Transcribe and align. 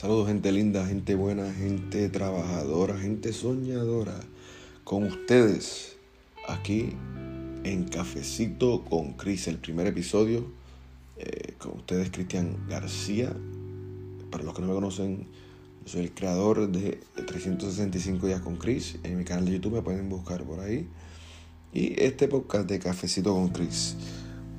Saludos 0.00 0.28
gente 0.28 0.50
linda, 0.50 0.86
gente 0.86 1.14
buena, 1.14 1.52
gente 1.52 2.08
trabajadora, 2.08 2.96
gente 2.96 3.34
soñadora. 3.34 4.18
Con 4.82 5.02
ustedes, 5.02 5.98
aquí 6.48 6.94
en 7.64 7.84
Cafecito 7.84 8.82
con 8.82 9.12
Cris, 9.12 9.46
el 9.46 9.58
primer 9.58 9.86
episodio. 9.86 10.50
Eh, 11.18 11.52
con 11.58 11.72
ustedes, 11.72 12.10
Cristian 12.10 12.66
García. 12.66 13.36
Para 14.30 14.42
los 14.42 14.54
que 14.54 14.62
no 14.62 14.68
me 14.68 14.74
conocen, 14.74 15.26
soy 15.84 16.04
el 16.04 16.14
creador 16.14 16.72
de 16.72 16.98
365 17.26 18.26
días 18.26 18.40
con 18.40 18.56
Chris. 18.56 18.96
En 19.02 19.18
mi 19.18 19.24
canal 19.24 19.44
de 19.44 19.52
YouTube 19.52 19.74
me 19.74 19.82
pueden 19.82 20.08
buscar 20.08 20.44
por 20.44 20.60
ahí. 20.60 20.88
Y 21.74 22.02
este 22.02 22.26
podcast 22.26 22.66
de 22.66 22.78
Cafecito 22.78 23.34
con 23.34 23.50
Chris. 23.50 23.96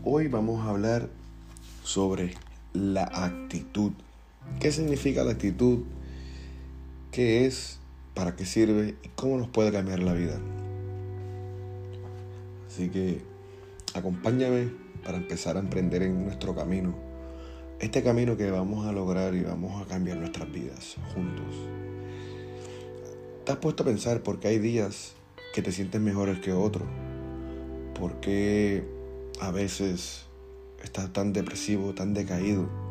Hoy 0.04 0.28
vamos 0.28 0.64
a 0.64 0.70
hablar 0.70 1.10
sobre 1.84 2.36
la 2.74 3.06
actitud 3.06 3.94
¿Qué 4.60 4.72
significa 4.72 5.24
la 5.24 5.32
actitud? 5.32 5.80
¿Qué 7.12 7.46
es? 7.46 7.80
¿Para 8.14 8.36
qué 8.36 8.46
sirve? 8.46 8.96
¿Y 9.04 9.08
cómo 9.16 9.38
nos 9.38 9.48
puede 9.48 9.72
cambiar 9.72 10.00
la 10.00 10.14
vida? 10.14 10.40
Así 12.68 12.90
que 12.90 13.22
acompáñame 13.94 14.72
para 15.04 15.18
empezar 15.18 15.58
a 15.58 15.60
emprender 15.60 16.04
en 16.04 16.26
nuestro 16.26 16.56
camino. 16.56 16.96
Este 17.80 18.04
camino 18.04 18.38
que 18.38 18.52
vamos 18.52 18.86
a 18.86 18.92
lograr 18.92 19.34
y 19.34 19.42
vamos 19.42 19.82
a 19.82 19.88
cambiar 19.88 20.18
nuestras 20.18 20.52
vidas 20.52 20.96
juntos. 21.14 21.56
¿Te 23.46 23.52
has 23.52 23.58
puesto 23.58 23.84
a 23.84 23.88
pensar 23.88 24.22
por 24.22 24.40
qué 24.40 24.50
hay 24.50 24.60
días 24.60 25.14
que 25.56 25.64
te 25.64 25.72
sientes 25.72 26.00
mejores 26.00 26.40
que 26.40 26.54
otros? 26.54 26.88
¿Por 28.00 28.20
qué 28.20 28.84
a 29.40 29.52
veces 29.52 30.26
estás 30.84 31.12
tan 31.12 31.34
depresivo, 31.34 31.94
tan 31.96 32.14
decaído? 32.14 32.91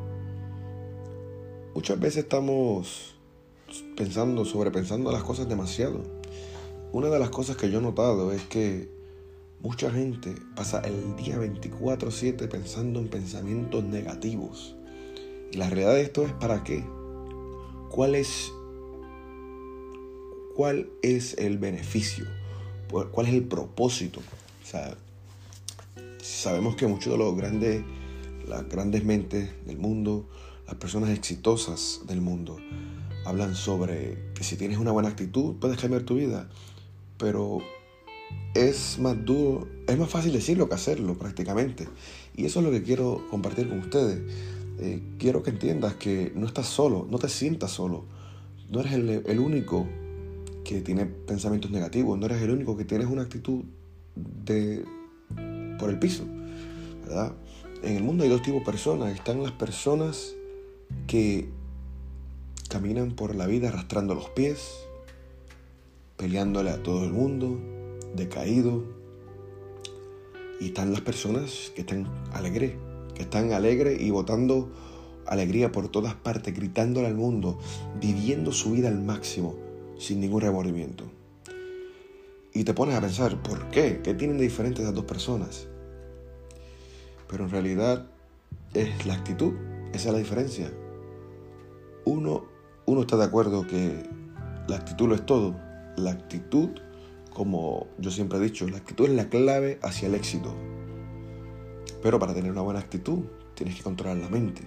Muchas 1.74 2.00
veces 2.00 2.24
estamos 2.24 3.14
pensando, 3.96 4.44
sobrepensando 4.44 5.12
las 5.12 5.22
cosas 5.22 5.48
demasiado. 5.48 6.02
Una 6.92 7.08
de 7.08 7.18
las 7.20 7.30
cosas 7.30 7.56
que 7.56 7.70
yo 7.70 7.78
he 7.78 7.82
notado 7.82 8.32
es 8.32 8.42
que 8.42 8.88
mucha 9.60 9.90
gente 9.90 10.34
pasa 10.56 10.80
el 10.80 11.14
día 11.16 11.38
24/7 11.38 12.48
pensando 12.48 12.98
en 12.98 13.08
pensamientos 13.08 13.84
negativos. 13.84 14.74
Y 15.52 15.58
la 15.58 15.70
realidad 15.70 15.94
de 15.94 16.02
esto 16.02 16.24
es 16.24 16.32
para 16.32 16.64
qué. 16.64 16.84
¿Cuál 17.88 18.16
es, 18.16 18.52
cuál 20.56 20.90
es 21.02 21.38
el 21.38 21.58
beneficio? 21.58 22.26
¿Cuál 22.90 23.26
es 23.26 23.34
el 23.34 23.44
propósito? 23.44 24.20
sabemos 26.22 26.76
que 26.76 26.86
muchos 26.86 27.12
de 27.12 27.18
los 27.18 27.36
grandes, 27.36 27.82
las 28.46 28.68
grandes 28.68 29.04
mentes 29.04 29.50
del 29.66 29.78
mundo, 29.78 30.26
las 30.70 30.78
personas 30.78 31.10
exitosas 31.10 32.02
del 32.06 32.20
mundo 32.20 32.56
hablan 33.24 33.56
sobre 33.56 34.30
que 34.34 34.44
si 34.44 34.56
tienes 34.56 34.78
una 34.78 34.92
buena 34.92 35.08
actitud 35.08 35.56
puedes 35.56 35.76
cambiar 35.78 36.04
tu 36.04 36.14
vida, 36.14 36.48
pero 37.18 37.58
es 38.54 38.96
más 39.00 39.16
duro, 39.24 39.66
es 39.88 39.98
más 39.98 40.08
fácil 40.08 40.32
decirlo 40.32 40.68
que 40.68 40.76
hacerlo 40.76 41.18
prácticamente. 41.18 41.88
Y 42.36 42.44
eso 42.44 42.60
es 42.60 42.66
lo 42.66 42.70
que 42.70 42.84
quiero 42.84 43.26
compartir 43.30 43.68
con 43.68 43.80
ustedes. 43.80 44.20
Eh, 44.78 45.02
quiero 45.18 45.42
que 45.42 45.50
entiendas 45.50 45.94
que 45.94 46.32
no 46.36 46.46
estás 46.46 46.68
solo, 46.68 47.04
no 47.10 47.18
te 47.18 47.28
sientas 47.28 47.72
solo. 47.72 48.04
No 48.70 48.78
eres 48.78 48.92
el, 48.92 49.10
el 49.26 49.40
único 49.40 49.88
que 50.62 50.82
tiene 50.82 51.04
pensamientos 51.04 51.72
negativos, 51.72 52.16
no 52.16 52.26
eres 52.26 52.40
el 52.42 52.50
único 52.52 52.76
que 52.76 52.84
tienes 52.84 53.08
una 53.08 53.22
actitud 53.22 53.64
de 54.14 54.84
por 55.80 55.90
el 55.90 55.98
piso, 55.98 56.26
¿verdad? 57.04 57.34
En 57.82 57.96
el 57.96 58.04
mundo 58.04 58.22
hay 58.22 58.30
dos 58.30 58.42
tipos 58.42 58.60
de 58.60 58.66
personas. 58.66 59.12
Están 59.12 59.42
las 59.42 59.52
personas 59.52 60.36
que 61.06 61.48
caminan 62.68 63.12
por 63.12 63.34
la 63.34 63.46
vida 63.46 63.68
arrastrando 63.68 64.14
los 64.14 64.30
pies, 64.30 64.86
peleándole 66.16 66.70
a 66.70 66.82
todo 66.82 67.04
el 67.04 67.12
mundo, 67.12 67.58
decaído. 68.14 68.84
Y 70.60 70.66
están 70.66 70.92
las 70.92 71.00
personas 71.00 71.72
que 71.74 71.80
están 71.80 72.06
alegres, 72.32 72.74
que 73.14 73.22
están 73.22 73.52
alegres 73.52 74.00
y 74.00 74.10
botando 74.10 74.70
alegría 75.26 75.72
por 75.72 75.88
todas 75.88 76.14
partes, 76.14 76.54
gritándole 76.54 77.06
al 77.06 77.14
mundo, 77.14 77.58
viviendo 78.00 78.52
su 78.52 78.72
vida 78.72 78.88
al 78.88 79.02
máximo, 79.02 79.56
sin 79.98 80.20
ningún 80.20 80.42
remordimiento. 80.42 81.04
Y 82.52 82.64
te 82.64 82.74
pones 82.74 82.96
a 82.96 83.00
pensar, 83.00 83.42
¿por 83.42 83.68
qué? 83.70 84.00
¿Qué 84.02 84.14
tienen 84.14 84.36
de 84.38 84.44
diferente 84.44 84.82
esas 84.82 84.94
dos 84.94 85.04
personas? 85.04 85.66
Pero 87.28 87.44
en 87.44 87.50
realidad 87.50 88.06
es 88.74 89.06
la 89.06 89.14
actitud, 89.14 89.54
esa 89.92 90.08
es 90.08 90.12
la 90.12 90.18
diferencia. 90.18 90.72
Uno, 92.10 92.44
uno 92.86 93.02
está 93.02 93.16
de 93.16 93.24
acuerdo 93.24 93.68
que 93.68 94.02
la 94.66 94.74
actitud 94.74 95.06
lo 95.06 95.14
es 95.14 95.24
todo. 95.24 95.54
La 95.96 96.10
actitud, 96.10 96.70
como 97.32 97.86
yo 97.98 98.10
siempre 98.10 98.38
he 98.38 98.42
dicho, 98.42 98.68
la 98.68 98.78
actitud 98.78 99.04
es 99.04 99.12
la 99.12 99.28
clave 99.28 99.78
hacia 99.80 100.08
el 100.08 100.16
éxito. 100.16 100.52
Pero 102.02 102.18
para 102.18 102.34
tener 102.34 102.50
una 102.50 102.62
buena 102.62 102.80
actitud, 102.80 103.20
tienes 103.54 103.76
que 103.76 103.84
controlar 103.84 104.16
la 104.16 104.28
mente. 104.28 104.62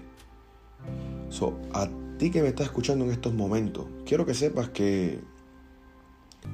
So, 1.28 1.60
a 1.74 1.90
ti 2.18 2.32
que 2.32 2.42
me 2.42 2.48
estás 2.48 2.68
escuchando 2.68 3.04
en 3.04 3.12
estos 3.12 3.34
momentos, 3.34 3.88
quiero 4.06 4.26
que 4.26 4.36
sepas 4.36 4.70
que 4.70 5.20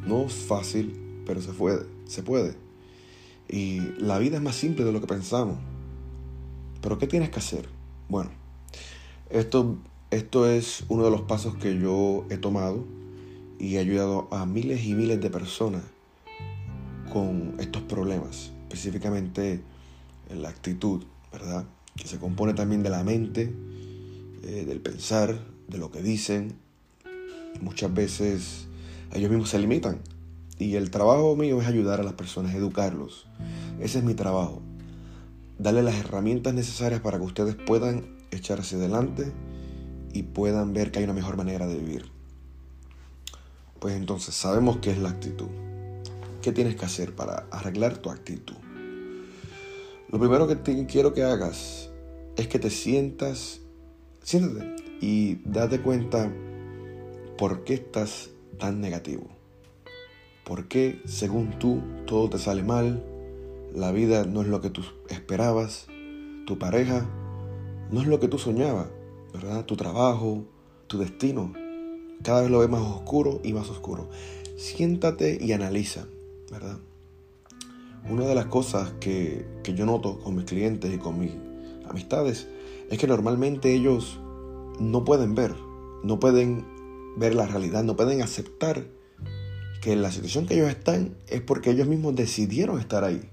no 0.08 0.24
es 0.24 0.34
fácil, 0.34 1.22
pero 1.24 1.40
se 1.40 1.54
puede, 1.54 1.86
se 2.06 2.24
puede. 2.24 2.56
Y 3.48 3.82
la 4.00 4.18
vida 4.18 4.38
es 4.38 4.42
más 4.42 4.56
simple 4.56 4.86
de 4.86 4.92
lo 4.92 5.02
que 5.02 5.08
pensamos. 5.08 5.60
Pero 6.82 6.98
¿qué 6.98 7.06
tienes 7.06 7.30
que 7.30 7.38
hacer? 7.38 7.70
Bueno, 8.08 8.32
esto 9.30 9.78
esto 10.12 10.50
es 10.50 10.86
uno 10.90 11.04
de 11.04 11.12
los 11.12 11.22
pasos 11.22 11.56
que 11.56 11.78
yo 11.78 12.26
he 12.32 12.38
tomado 12.38 12.84
y 13.60 13.76
he 13.76 13.80
ayudado 13.80 14.28
a 14.32 14.46
miles 14.48 14.84
y 14.84 14.96
miles 14.96 15.22
de 15.22 15.30
personas 15.30 15.84
con 17.14 17.56
estos 17.60 17.84
problemas, 17.84 18.52
específicamente 18.64 19.62
la 20.36 20.50
actitud, 20.50 21.04
¿verdad? 21.32 21.66
Que 21.96 22.08
se 22.08 22.18
compone 22.18 22.54
también 22.56 22.82
de 22.82 22.90
la 22.90 23.04
mente, 23.04 23.54
eh, 24.44 24.66
del 24.66 24.80
pensar, 24.80 25.40
de 25.68 25.78
lo 25.78 25.92
que 25.92 26.02
dicen. 26.02 26.56
Muchas 27.62 27.94
veces 27.94 28.68
ellos 29.14 29.30
mismos 29.30 29.50
se 29.50 29.60
limitan 29.60 30.00
y 30.58 30.76
el 30.76 30.90
trabajo 30.90 31.36
mío 31.36 31.62
es 31.62 31.68
ayudar 31.68 32.00
a 32.00 32.04
las 32.04 32.14
personas, 32.14 32.56
educarlos. 32.56 33.28
Ese 33.80 34.00
es 34.00 34.04
mi 34.04 34.16
trabajo. 34.16 34.62
Darle 35.60 35.84
las 35.84 35.96
herramientas 35.96 36.54
necesarias 36.54 37.02
para 37.02 37.20
que 37.20 37.26
ustedes 37.26 37.56
puedan 37.56 38.18
echarse 38.32 38.76
adelante 38.78 39.34
y 40.14 40.24
puedan 40.24 40.74
ver 40.74 40.92
que 40.92 41.00
hay 41.00 41.06
una 41.06 41.14
mejor 41.14 41.38
manera 41.38 41.68
de 41.68 41.78
vivir. 41.78 42.12
Pues 43.80 43.96
entonces 43.96 44.36
sabemos 44.36 44.78
qué 44.78 44.92
es 44.92 44.98
la 44.98 45.10
actitud. 45.10 45.48
¿Qué 46.42 46.52
tienes 46.52 46.76
que 46.76 46.86
hacer 46.86 47.16
para 47.16 47.48
arreglar 47.52 47.98
tu 47.98 48.10
actitud? 48.10 48.56
Lo 50.10 50.20
primero 50.20 50.48
que 50.48 50.86
quiero 50.88 51.14
que 51.14 51.24
hagas 51.24 51.90
es 52.36 52.48
que 52.48 52.60
te 52.60 52.70
sientas, 52.70 53.62
siéntate 54.24 54.76
y 55.02 55.36
date 55.46 55.82
cuenta 55.82 56.32
por 57.38 57.64
qué 57.64 57.76
estás 57.76 58.30
tan 58.58 58.82
negativo. 58.82 59.28
¿Por 60.44 60.68
qué, 60.68 61.02
según 61.06 61.60
tú, 61.60 61.82
todo 62.08 62.30
te 62.30 62.40
sale 62.40 62.64
mal? 62.64 63.04
La 63.76 63.92
vida 63.92 64.26
no 64.26 64.42
es 64.42 64.48
lo 64.48 64.62
que 64.62 64.72
tú 64.72 64.82
esperabas. 65.10 65.88
Tu 66.48 66.58
pareja 66.58 67.08
no 67.92 68.02
es 68.02 68.08
lo 68.08 68.20
que 68.20 68.28
tú 68.28 68.40
soñabas. 68.40 68.88
Tu 69.66 69.76
trabajo, 69.76 70.46
tu 70.88 70.98
destino. 70.98 71.54
Cada 72.24 72.42
vez 72.42 72.50
lo 72.50 72.60
ves 72.60 72.70
más 72.70 72.82
oscuro 72.82 73.40
y 73.44 73.54
más 73.54 73.70
oscuro. 73.70 74.10
Siéntate 74.58 75.38
y 75.40 75.52
analiza, 75.54 76.08
¿verdad? 76.52 76.78
Una 78.10 78.26
de 78.26 78.36
las 78.36 78.48
cosas 78.48 78.92
que, 79.00 79.46
que 79.64 79.74
yo 79.76 79.86
noto 79.86 80.20
con 80.20 80.36
mis 80.36 80.46
clientes 80.46 80.94
y 80.94 80.98
con 80.98 81.20
mis 81.20 81.32
amistades 81.88 82.48
es 82.90 82.98
que 82.98 83.08
normalmente 83.08 83.74
ellos 83.74 84.20
no 84.80 85.06
pueden 85.06 85.36
ver, 85.36 85.54
no 86.04 86.20
pueden 86.20 86.66
ver 87.18 87.36
la 87.36 87.46
realidad, 87.46 87.84
no 87.84 87.96
pueden 87.96 88.22
aceptar 88.22 88.88
que 89.82 89.96
la 89.96 90.12
situación 90.12 90.48
que 90.48 90.56
ellos 90.56 90.70
están 90.70 91.16
es 91.28 91.42
porque 91.42 91.70
ellos 91.70 91.88
mismos 91.88 92.16
decidieron 92.16 92.80
estar 92.80 93.04
ahí. 93.04 93.30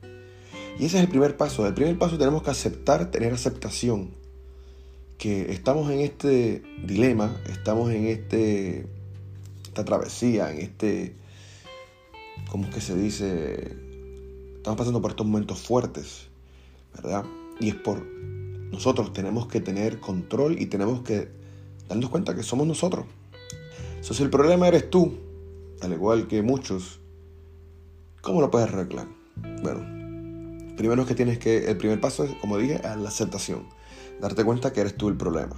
Y 0.78 0.84
ese 0.84 0.98
es 0.98 1.04
el 1.04 1.08
primer 1.08 1.36
paso. 1.36 1.66
El 1.66 1.74
primer 1.74 1.98
paso 1.98 2.18
tenemos 2.18 2.42
que 2.42 2.50
aceptar, 2.50 3.10
tener 3.10 3.32
aceptación 3.32 4.25
que 5.18 5.52
estamos 5.52 5.90
en 5.90 6.00
este 6.00 6.62
dilema, 6.84 7.40
estamos 7.48 7.90
en 7.90 8.06
este, 8.06 8.86
esta 9.64 9.84
travesía, 9.84 10.50
en 10.50 10.58
este, 10.58 11.14
¿cómo 12.50 12.64
es 12.66 12.74
que 12.74 12.80
se 12.80 12.96
dice? 12.96 13.76
Estamos 14.56 14.78
pasando 14.78 15.00
por 15.00 15.12
estos 15.12 15.26
momentos 15.26 15.60
fuertes, 15.60 16.26
¿verdad? 16.94 17.24
Y 17.60 17.68
es 17.68 17.74
por 17.76 18.04
nosotros 18.70 19.12
tenemos 19.12 19.46
que 19.46 19.60
tener 19.60 20.00
control 20.00 20.60
y 20.60 20.66
tenemos 20.66 21.00
que 21.02 21.28
darnos 21.88 22.10
cuenta 22.10 22.34
que 22.34 22.42
somos 22.42 22.66
nosotros. 22.66 23.06
So, 24.02 24.12
si 24.12 24.22
el 24.22 24.30
problema 24.30 24.68
eres 24.68 24.90
tú, 24.90 25.14
al 25.80 25.92
igual 25.92 26.26
que 26.26 26.42
muchos, 26.42 27.00
¿cómo 28.20 28.40
lo 28.40 28.50
puedes 28.50 28.68
arreglar? 28.68 29.06
Bueno, 29.62 30.76
primero 30.76 31.02
es 31.02 31.08
que 31.08 31.14
tienes 31.14 31.38
que, 31.38 31.70
el 31.70 31.76
primer 31.76 32.00
paso 32.00 32.24
es, 32.24 32.34
como 32.34 32.58
dije, 32.58 32.80
la 32.82 33.08
aceptación 33.08 33.75
darte 34.20 34.44
cuenta 34.44 34.72
que 34.72 34.80
eres 34.80 34.96
tú 34.96 35.08
el 35.08 35.16
problema. 35.16 35.56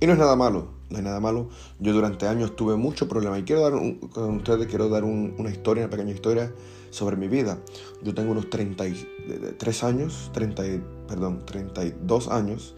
Y 0.00 0.06
no 0.06 0.12
es 0.12 0.18
nada 0.18 0.36
malo, 0.36 0.68
no 0.90 0.98
hay 0.98 1.02
nada 1.02 1.20
malo. 1.20 1.48
Yo 1.78 1.92
durante 1.92 2.26
años 2.26 2.56
tuve 2.56 2.76
muchos 2.76 3.08
problemas 3.08 3.40
y 3.40 3.44
quiero 3.44 3.62
dar 3.62 3.72
con 3.72 4.36
ustedes 4.36 4.66
quiero 4.66 4.88
dar 4.88 5.04
una 5.04 5.50
historia, 5.50 5.84
una 5.84 5.90
pequeña 5.90 6.12
historia 6.12 6.52
sobre 6.90 7.16
mi 7.16 7.28
vida. 7.28 7.58
Yo 8.02 8.14
tengo 8.14 8.32
unos 8.32 8.50
33 8.50 9.84
años, 9.84 10.30
30, 10.32 10.62
perdón, 11.08 11.44
32 11.46 12.28
años 12.28 12.74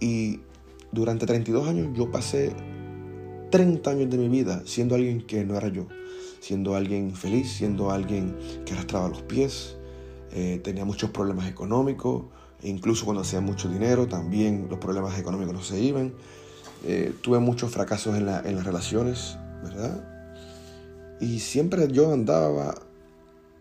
y 0.00 0.40
durante 0.92 1.26
32 1.26 1.68
años 1.68 1.88
yo 1.94 2.10
pasé 2.10 2.54
30 3.50 3.90
años 3.90 4.10
de 4.10 4.18
mi 4.18 4.28
vida 4.28 4.62
siendo 4.64 4.94
alguien 4.94 5.22
que 5.22 5.44
no 5.44 5.56
era 5.56 5.68
yo, 5.68 5.86
siendo 6.40 6.76
alguien 6.76 7.14
feliz, 7.14 7.50
siendo 7.52 7.90
alguien 7.90 8.36
que 8.64 8.72
arrastraba 8.72 9.08
los 9.08 9.22
pies, 9.22 9.76
eh, 10.32 10.60
tenía 10.64 10.84
muchos 10.84 11.10
problemas 11.10 11.48
económicos, 11.48 12.24
incluso 12.62 13.04
cuando 13.04 13.22
hacía 13.22 13.40
mucho 13.40 13.68
dinero 13.68 14.06
también 14.06 14.66
los 14.68 14.78
problemas 14.78 15.18
económicos 15.18 15.54
no 15.54 15.62
se 15.62 15.80
iban. 15.80 16.14
Eh, 16.84 17.14
tuve 17.20 17.38
muchos 17.38 17.70
fracasos 17.70 18.16
en, 18.16 18.26
las 18.26 18.64
relaciones, 18.64 19.38
¿verdad? 19.62 20.04
Y 21.20 21.38
siempre 21.38 21.86
yo 21.92 22.12
andaba 22.12 22.74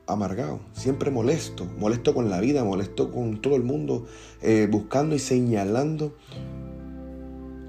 amargado, 0.08 0.60
siempre 0.74 1.12
molesto, 1.12 1.66
molesto 1.78 2.14
con 2.14 2.30
la 2.30 2.40
vida, 2.40 2.64
molesto 2.64 3.12
con 3.12 3.40
todo 3.40 3.56
el 3.56 3.64
mundo, 3.64 4.08
eh, 4.42 4.68
buscando 4.70 5.16
y 5.16 5.20
señalando 5.20 6.16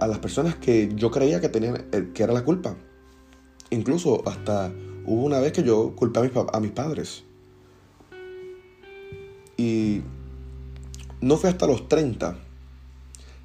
a 0.01 0.07
las 0.07 0.19
personas 0.19 0.57
que 0.57 0.91
yo 0.95 1.11
creía 1.11 1.41
que 1.41 1.51
tenían, 1.51 1.85
eh, 1.93 2.11
que 2.15 2.23
era 2.23 2.33
la 2.33 2.45
culpa. 2.45 2.77
Incluso 3.71 4.27
hasta 4.27 4.73
hubo 5.07 5.25
una 5.25 5.39
vez 5.39 5.53
que 5.53 5.63
yo 5.63 5.95
culpé 5.95 6.21
a 6.21 6.23
mis, 6.23 6.33
a 6.35 6.61
mis 6.61 6.71
padres. 6.73 7.25
Y 9.57 10.03
no 11.23 11.37
fue 11.37 11.49
hasta 11.49 11.67
los 11.67 11.89
30 11.89 12.37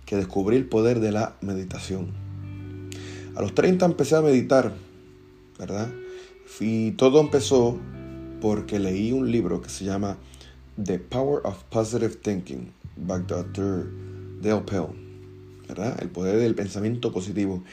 que 0.06 0.15
descubrí 0.15 0.57
el 0.57 0.65
poder 0.65 1.00
de 1.00 1.12
la 1.12 1.35
meditación. 1.41 2.12
A 3.35 3.41
los 3.41 3.53
30 3.53 3.85
empecé 3.85 4.15
a 4.15 4.21
meditar, 4.21 4.74
¿verdad? 5.59 5.89
Y 6.59 6.91
todo 6.91 7.21
empezó 7.21 7.77
porque 8.41 8.79
leí 8.79 9.12
un 9.12 9.31
libro 9.31 9.62
que 9.62 9.69
se 9.69 9.85
llama 9.85 10.18
The 10.83 10.97
Power 10.97 11.41
of 11.44 11.63
Positive 11.65 12.15
Thinking 12.15 12.71
by 12.95 13.24
Dr. 13.27 13.88
Dale 14.41 14.62
Pell, 14.62 14.88
¿verdad? 15.68 16.00
El 16.01 16.09
poder 16.09 16.39
del 16.39 16.56
pensamiento 16.56 17.12
positivo. 17.12 17.63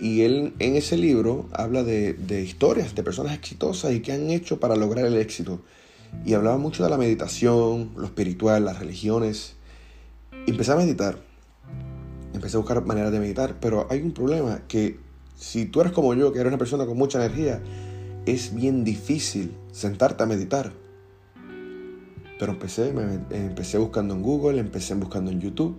Y 0.00 0.22
él 0.22 0.54
en 0.58 0.74
ese 0.74 0.96
libro 0.96 1.48
habla 1.52 1.84
de, 1.84 2.14
de, 2.14 2.42
historias 2.42 2.96
de 2.96 3.04
personas 3.04 3.34
exitosas 3.34 3.92
y 3.92 4.00
qué 4.00 4.12
han 4.12 4.30
hecho 4.30 4.58
para 4.58 4.74
lograr 4.74 5.06
el 5.06 5.16
éxito. 5.16 5.60
Y 6.24 6.34
hablaba 6.34 6.58
mucho 6.58 6.84
de 6.84 6.90
la 6.90 6.98
meditación, 6.98 7.92
lo 7.96 8.04
espiritual, 8.04 8.64
las 8.64 8.78
religiones. 8.78 9.56
Empecé 10.46 10.72
a 10.72 10.76
meditar 10.76 11.18
empecé 12.34 12.56
a 12.56 12.60
buscar 12.60 12.84
maneras 12.84 13.12
de 13.12 13.20
meditar, 13.20 13.58
pero 13.60 13.86
hay 13.90 14.00
un 14.00 14.12
problema 14.12 14.62
que 14.68 14.98
si 15.36 15.66
tú 15.66 15.80
eres 15.80 15.92
como 15.92 16.14
yo, 16.14 16.32
que 16.32 16.40
eres 16.40 16.48
una 16.48 16.58
persona 16.58 16.86
con 16.86 16.96
mucha 16.96 17.24
energía, 17.24 17.60
es 18.26 18.54
bien 18.54 18.84
difícil 18.84 19.56
sentarte 19.70 20.22
a 20.22 20.26
meditar. 20.26 20.72
Pero 22.38 22.52
empecé, 22.52 22.92
me, 22.92 23.20
empecé 23.36 23.78
buscando 23.78 24.14
en 24.14 24.22
Google, 24.22 24.58
empecé 24.58 24.94
buscando 24.94 25.30
en 25.30 25.40
YouTube, 25.40 25.76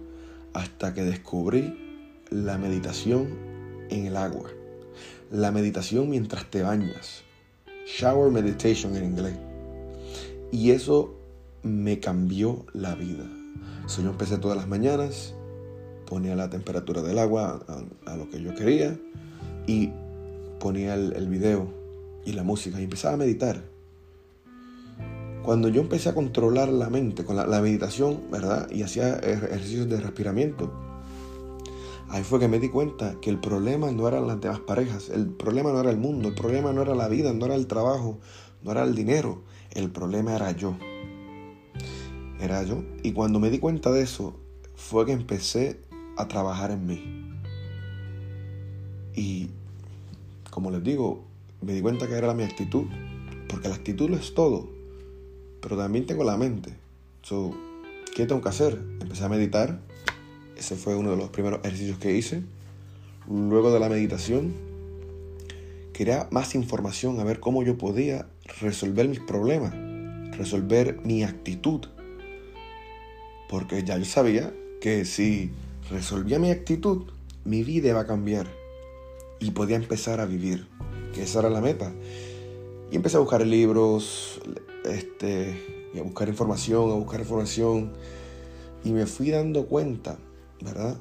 hasta 0.53 0.93
que 0.93 1.03
descubrí 1.03 2.21
la 2.29 2.57
meditación 2.57 3.27
en 3.89 4.05
el 4.05 4.15
agua. 4.15 4.49
La 5.31 5.51
meditación 5.51 6.09
mientras 6.09 6.49
te 6.49 6.61
bañas. 6.61 7.23
Shower 7.85 8.31
meditation 8.31 8.95
en 8.95 9.05
inglés. 9.05 9.52
Y 10.53 10.69
eso 10.69 11.15
me 11.63 11.99
cambió 11.99 12.67
la 12.73 12.93
vida. 12.93 13.27
So, 13.87 14.03
yo 14.03 14.11
empecé 14.11 14.37
todas 14.37 14.55
las 14.55 14.67
mañanas, 14.67 15.33
ponía 16.05 16.35
la 16.35 16.51
temperatura 16.51 17.01
del 17.01 17.17
agua 17.17 17.65
a, 18.05 18.15
lo 18.15 18.29
que 18.29 18.39
yo 18.39 18.53
quería 18.53 18.95
y 19.65 19.89
ponía 20.59 20.93
el, 20.93 21.13
el, 21.13 21.27
video 21.27 21.73
y 22.23 22.33
la 22.33 22.43
música 22.43 22.79
y 22.79 22.83
empezaba 22.83 23.15
a 23.15 23.17
meditar. 23.17 23.63
Cuando 25.41 25.69
yo 25.69 25.81
empecé 25.81 26.09
a 26.09 26.13
controlar 26.13 26.69
la 26.69 26.87
mente 26.91 27.25
con 27.25 27.35
la, 27.35 27.59
meditación, 27.59 28.21
¿verdad? 28.31 28.69
Y 28.69 28.83
hacía 28.83 29.15
ejercicios 29.15 29.89
de 29.89 29.99
respiramiento, 30.01 30.71
ahí 32.09 32.21
fue 32.21 32.39
que 32.39 32.47
me 32.47 32.59
di 32.59 32.69
cuenta 32.69 33.15
que 33.19 33.31
el 33.31 33.39
problema 33.39 33.91
no 33.91 34.07
eran 34.07 34.27
las 34.27 34.39
demás 34.39 34.59
parejas, 34.59 35.09
el 35.09 35.29
problema 35.29 35.71
no 35.71 35.79
era 35.79 35.89
el 35.89 35.97
mundo, 35.97 36.29
el 36.29 36.35
problema 36.35 36.71
no 36.73 36.83
era 36.83 36.93
la 36.93 37.07
vida, 37.07 37.33
no 37.33 37.47
era 37.47 37.55
el 37.55 37.65
trabajo, 37.65 38.19
no 38.61 38.71
era 38.71 38.83
el 38.83 38.93
dinero, 38.93 39.41
el 39.73 39.91
problema 39.91 40.35
era 40.35 40.51
yo. 40.51 40.77
Era 42.39 42.63
yo. 42.63 42.83
Y 43.03 43.13
cuando 43.13 43.39
me 43.39 43.49
di 43.49 43.59
cuenta 43.59 43.91
de 43.91 44.01
eso, 44.01 44.35
fue 44.75 45.05
que 45.05 45.11
empecé 45.11 45.79
a 46.17 46.27
trabajar 46.27 46.71
en 46.71 46.85
mí. 46.85 47.31
Y 49.15 49.49
como 50.49 50.71
les 50.71 50.83
digo, 50.83 51.23
me 51.61 51.73
di 51.73 51.81
cuenta 51.81 52.07
que 52.07 52.13
era 52.15 52.33
mi 52.33 52.43
actitud, 52.43 52.85
porque 53.47 53.69
la 53.69 53.75
actitud 53.75 54.09
lo 54.09 54.17
es 54.17 54.33
todo, 54.33 54.69
pero 55.61 55.77
también 55.77 56.05
tengo 56.05 56.23
la 56.23 56.37
mente. 56.37 56.75
So, 57.21 57.53
¿Qué 58.15 58.27
tengo 58.27 58.41
que 58.41 58.49
hacer? 58.49 58.79
Empecé 59.01 59.23
a 59.23 59.29
meditar, 59.29 59.79
ese 60.55 60.75
fue 60.75 60.95
uno 60.95 61.09
de 61.09 61.17
los 61.17 61.29
primeros 61.29 61.61
ejercicios 61.63 61.97
que 61.97 62.15
hice. 62.15 62.43
Luego 63.27 63.73
de 63.73 63.79
la 63.79 63.89
meditación, 63.89 64.53
quería 65.93 66.27
más 66.29 66.53
información, 66.53 67.19
a 67.19 67.23
ver 67.23 67.39
cómo 67.39 67.63
yo 67.63 67.75
podía 67.75 68.27
resolver 68.59 69.07
mis 69.07 69.19
problemas, 69.19 69.73
resolver 70.37 70.99
mi 71.03 71.23
actitud. 71.23 71.81
Porque 73.49 73.83
ya 73.83 73.97
yo 73.97 74.05
sabía 74.05 74.53
que 74.81 75.05
si 75.05 75.51
resolvía 75.89 76.39
mi 76.39 76.51
actitud, 76.51 77.03
mi 77.45 77.63
vida 77.63 77.89
iba 77.89 78.01
a 78.01 78.07
cambiar 78.07 78.47
y 79.39 79.51
podía 79.51 79.75
empezar 79.75 80.19
a 80.19 80.25
vivir, 80.25 80.67
que 81.13 81.23
esa 81.23 81.39
era 81.39 81.49
la 81.49 81.61
meta. 81.61 81.91
Y 82.91 82.95
empecé 82.95 83.17
a 83.17 83.19
buscar 83.19 83.45
libros, 83.45 84.39
este, 84.85 85.89
y 85.93 85.99
a 85.99 86.03
buscar 86.03 86.29
información, 86.29 86.91
a 86.91 86.95
buscar 86.95 87.19
información, 87.19 87.93
y 88.83 88.91
me 88.91 89.05
fui 89.05 89.29
dando 89.29 89.65
cuenta, 89.67 90.17
¿verdad? 90.61 90.97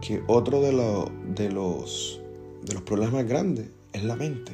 Que 0.00 0.22
otro 0.26 0.60
de, 0.60 0.72
de, 1.34 1.50
los, 1.50 2.20
de 2.64 2.74
los 2.74 2.82
problemas 2.82 3.14
más 3.14 3.26
grandes 3.26 3.68
es 3.92 4.04
la 4.04 4.16
mente. 4.16 4.52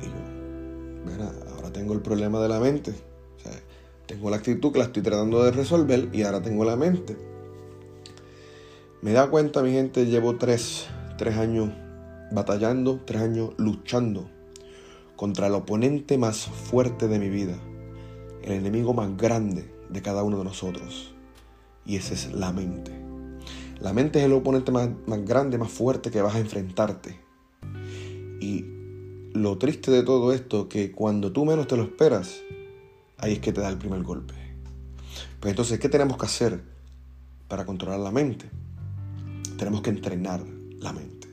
Y 0.00 0.06
yo, 0.06 0.29
Ahora 1.54 1.72
tengo 1.72 1.94
el 1.94 2.00
problema 2.00 2.40
de 2.40 2.48
la 2.48 2.60
mente. 2.60 2.94
tengo 4.06 4.28
la 4.28 4.36
actitud 4.36 4.72
que 4.72 4.78
la 4.78 4.86
estoy 4.86 5.02
tratando 5.02 5.42
de 5.44 5.52
resolver 5.52 6.08
y 6.12 6.22
ahora 6.22 6.42
tengo 6.42 6.64
la 6.64 6.76
mente. 6.76 7.16
Me 9.02 9.12
da 9.12 9.30
cuenta, 9.30 9.62
mi 9.62 9.72
gente, 9.72 10.06
llevo 10.06 10.36
tres, 10.36 10.86
tres 11.16 11.36
años 11.36 11.70
batallando, 12.32 13.00
tres 13.04 13.22
años 13.22 13.50
luchando 13.56 14.28
contra 15.16 15.46
el 15.46 15.54
oponente 15.54 16.18
más 16.18 16.46
fuerte 16.46 17.08
de 17.08 17.18
mi 17.18 17.28
vida, 17.28 17.56
el 18.42 18.52
enemigo 18.52 18.92
más 18.94 19.16
grande 19.16 19.72
de 19.88 20.02
cada 20.02 20.22
uno 20.22 20.38
de 20.38 20.44
nosotros. 20.44 21.14
Y 21.84 21.96
ese 21.96 22.14
es 22.14 22.32
la 22.32 22.52
mente. 22.52 22.92
La 23.80 23.92
mente 23.92 24.18
es 24.18 24.26
el 24.26 24.32
oponente 24.34 24.70
más, 24.70 24.90
más 25.06 25.24
grande, 25.24 25.56
más 25.56 25.70
fuerte 25.70 26.10
que 26.10 26.20
vas 26.20 26.34
a 26.34 26.40
enfrentarte. 26.40 27.18
Y 28.40 28.79
lo 29.32 29.58
triste 29.58 29.90
de 29.90 30.02
todo 30.02 30.32
esto, 30.32 30.68
que 30.68 30.92
cuando 30.92 31.32
tú 31.32 31.44
menos 31.44 31.66
te 31.66 31.76
lo 31.76 31.82
esperas, 31.82 32.40
ahí 33.18 33.34
es 33.34 33.38
que 33.40 33.52
te 33.52 33.60
da 33.60 33.68
el 33.68 33.78
primer 33.78 34.02
golpe. 34.02 34.34
Pues 35.40 35.50
entonces, 35.52 35.78
¿qué 35.78 35.88
tenemos 35.88 36.16
que 36.18 36.26
hacer 36.26 36.62
para 37.48 37.64
controlar 37.64 38.00
la 38.00 38.10
mente? 38.10 38.50
tenemos 39.60 39.82
que 39.82 39.90
entrenar 39.90 40.42
la 40.78 40.94
mente. 40.94 41.28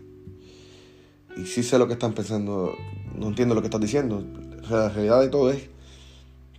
Y 1.38 1.46
sí 1.46 1.64
sé 1.64 1.80
lo 1.80 1.88
que 1.88 1.94
están 1.94 2.14
pensando, 2.14 2.76
no 3.16 3.28
entiendo 3.30 3.56
lo 3.56 3.62
que 3.62 3.68
están 3.68 3.80
diciendo. 3.80 4.22
La 4.70 4.90
realidad 4.90 5.22
de 5.22 5.30
todo 5.30 5.50
es 5.50 5.70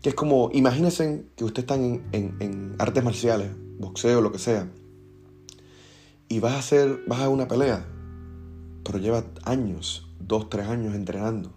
que 0.01 0.09
es 0.09 0.15
como, 0.15 0.51
imagínense 0.55 1.27
que 1.37 1.45
ustedes 1.45 1.65
están 1.65 2.09
en, 2.13 2.75
artes 2.79 3.05
marciales, 3.05 3.51
boxeo, 3.79 4.23
lo 4.23 4.33
que 4.33 4.39
sea, 4.39 4.71
y 6.31 6.41
vas 6.41 6.55
a 6.55 6.59
hacer, 6.61 7.05
vas 7.07 7.21
a 7.21 7.29
una 7.29 7.49
pelea, 7.49 7.87
pero 8.83 8.99
lleva 8.99 9.25
años, 9.45 10.08
dos, 10.29 10.51
tres 10.51 10.69
años 10.69 10.95
entrenando. 10.95 11.51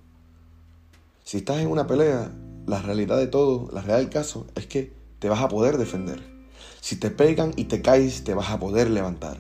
Si 1.24 1.38
estás 1.38 1.60
en 1.60 1.68
una 1.68 1.86
pelea, 1.86 2.32
la 2.66 2.82
realidad 2.82 3.18
de 3.18 3.28
todo, 3.28 3.70
la 3.72 3.82
realidad 3.82 4.00
del 4.00 4.10
caso, 4.10 4.48
es 4.56 4.66
que 4.66 4.94
te 5.20 5.30
vas 5.30 5.42
a 5.42 5.50
poder 5.50 5.78
defender. 5.78 6.22
Si 6.80 6.96
te 6.96 7.12
pegan 7.12 7.54
y 7.58 7.66
te 7.66 7.82
caes, 7.82 8.24
te 8.24 8.34
vas 8.34 8.50
a 8.50 8.60
poder 8.60 8.90
levantar. 8.90 9.38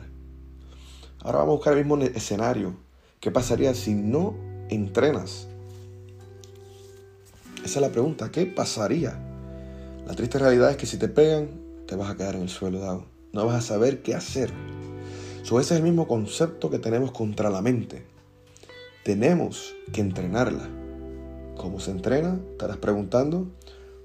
Ahora 1.22 1.40
vamos 1.40 1.54
a 1.54 1.56
buscar 1.56 1.74
el 1.74 1.86
mismo 1.86 1.98
escenario. 2.04 2.76
¿Qué 3.20 3.32
pasaría 3.32 3.74
si 3.74 3.94
no 3.94 4.36
entrenas? 4.70 5.48
Esa 7.64 7.80
es 7.80 7.82
la 7.82 7.92
pregunta. 7.92 8.32
¿Qué 8.32 8.46
pasaría? 8.46 9.18
La 10.08 10.16
triste 10.16 10.40
realidad 10.40 10.72
es 10.72 10.78
que 10.78 10.86
si 10.86 10.98
te 10.98 11.08
pegan, 11.08 11.50
te 11.88 11.96
vas 11.96 12.10
a 12.10 12.18
quedar 12.18 12.36
en 12.36 12.42
el 12.42 12.50
suelo 12.50 12.80
dado. 12.80 13.06
No 13.34 13.46
vas 13.46 13.56
a 13.56 13.62
saber 13.62 14.02
qué 14.02 14.14
hacer. 14.14 14.52
ese 15.44 15.60
es 15.60 15.72
el 15.72 15.84
mismo 15.84 16.08
concepto 16.08 16.70
que 16.70 16.80
tenemos 16.80 17.12
contra 17.12 17.50
la 17.50 17.62
mente. 17.62 18.12
Tenemos 19.04 19.76
que 19.92 20.02
entrenarla. 20.02 20.70
¿Cómo 21.58 21.80
se 21.80 21.92
entrena? 21.92 22.40
Estarás 22.52 22.78
preguntando. 22.78 23.48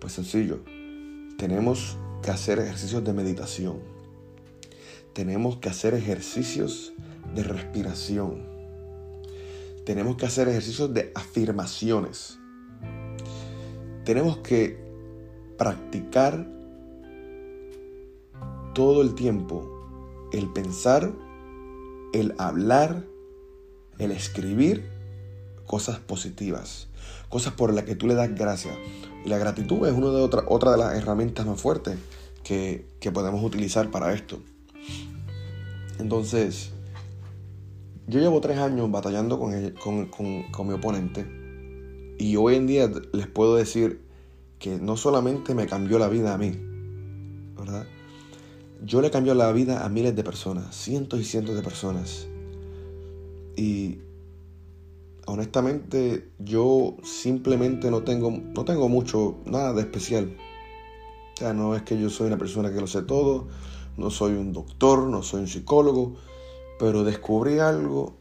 Pues 0.00 0.12
sencillo. 0.14 0.60
Tenemos 1.38 1.96
que 2.22 2.30
hacer 2.30 2.58
ejercicios 2.58 3.04
de 3.04 3.12
meditación. 3.12 3.78
Tenemos 5.12 5.58
que 5.58 5.68
hacer 5.68 5.94
ejercicios 5.94 6.92
de 7.34 7.42
respiración. 7.42 8.46
Tenemos 9.84 10.16
que 10.16 10.26
hacer 10.26 10.48
ejercicios 10.48 10.92
de 10.92 11.12
afirmaciones. 11.14 12.38
Tenemos 14.04 14.38
que 14.38 14.78
practicar 15.58 16.46
todo 18.74 19.02
el 19.02 19.14
tiempo 19.14 19.76
el 20.32 20.52
pensar, 20.52 21.12
el 22.12 22.34
hablar, 22.38 23.04
el 23.98 24.10
escribir 24.10 24.88
cosas 25.66 25.98
positivas, 25.98 26.88
cosas 27.28 27.54
por 27.54 27.72
las 27.72 27.84
que 27.84 27.96
tú 27.96 28.06
le 28.06 28.14
das 28.14 28.34
gracias. 28.34 28.76
Y 29.24 29.28
la 29.28 29.38
gratitud 29.38 29.86
es 29.86 29.92
una 29.92 30.10
de 30.10 30.22
otra, 30.22 30.44
otra 30.46 30.72
de 30.72 30.78
las 30.78 30.94
herramientas 30.94 31.46
más 31.46 31.60
fuertes 31.60 31.98
que, 32.42 32.86
podemos 33.12 33.42
utilizar 33.42 33.90
para 33.90 34.12
esto. 34.12 34.40
Entonces, 35.98 36.70
yo 38.06 38.20
llevo 38.20 38.40
tres 38.40 38.58
años 38.58 38.90
batallando 38.90 39.38
con, 39.38 40.06
con, 40.06 40.42
con 40.50 40.66
mi 40.66 40.74
oponente 40.74 41.26
y 42.18 42.36
hoy 42.36 42.54
en 42.54 42.66
día 42.66 42.90
les 43.12 43.26
puedo 43.26 43.56
decir 43.56 44.02
que 44.58 44.78
no 44.78 44.96
solamente 44.96 45.54
me 45.54 45.66
cambió 45.66 45.98
la 45.98 46.08
vida 46.08 46.34
a 46.34 46.38
mí, 46.38 46.52
¿verdad? 47.56 47.86
Yo 48.84 49.00
le 49.00 49.10
cambió 49.10 49.34
la 49.34 49.52
vida 49.52 49.84
a 49.84 49.88
miles 49.88 50.14
de 50.16 50.22
personas, 50.22 50.74
cientos 50.74 51.20
y 51.20 51.24
cientos 51.24 51.56
de 51.56 51.62
personas. 51.62 52.26
Y 53.56 54.00
honestamente 55.26 56.30
yo 56.38 56.96
simplemente 57.02 57.90
no 57.90 58.02
tengo, 58.02 58.30
no 58.30 58.64
tengo 58.64 58.88
mucho, 58.88 59.38
nada 59.44 59.72
de 59.72 59.82
especial. 59.82 60.36
O 61.34 61.36
sea, 61.38 61.52
no 61.52 61.74
es 61.74 61.82
que 61.82 61.98
yo 61.98 62.08
soy 62.08 62.28
una 62.28 62.38
persona 62.38 62.72
que 62.72 62.80
lo 62.80 62.86
sé 62.86 63.02
todo, 63.02 63.48
no 63.96 64.10
soy 64.10 64.32
un 64.32 64.52
doctor, 64.52 65.06
no 65.08 65.22
soy 65.22 65.40
un 65.40 65.48
psicólogo, 65.48 66.14
pero 66.78 67.04
descubrí 67.04 67.58
algo 67.58 68.16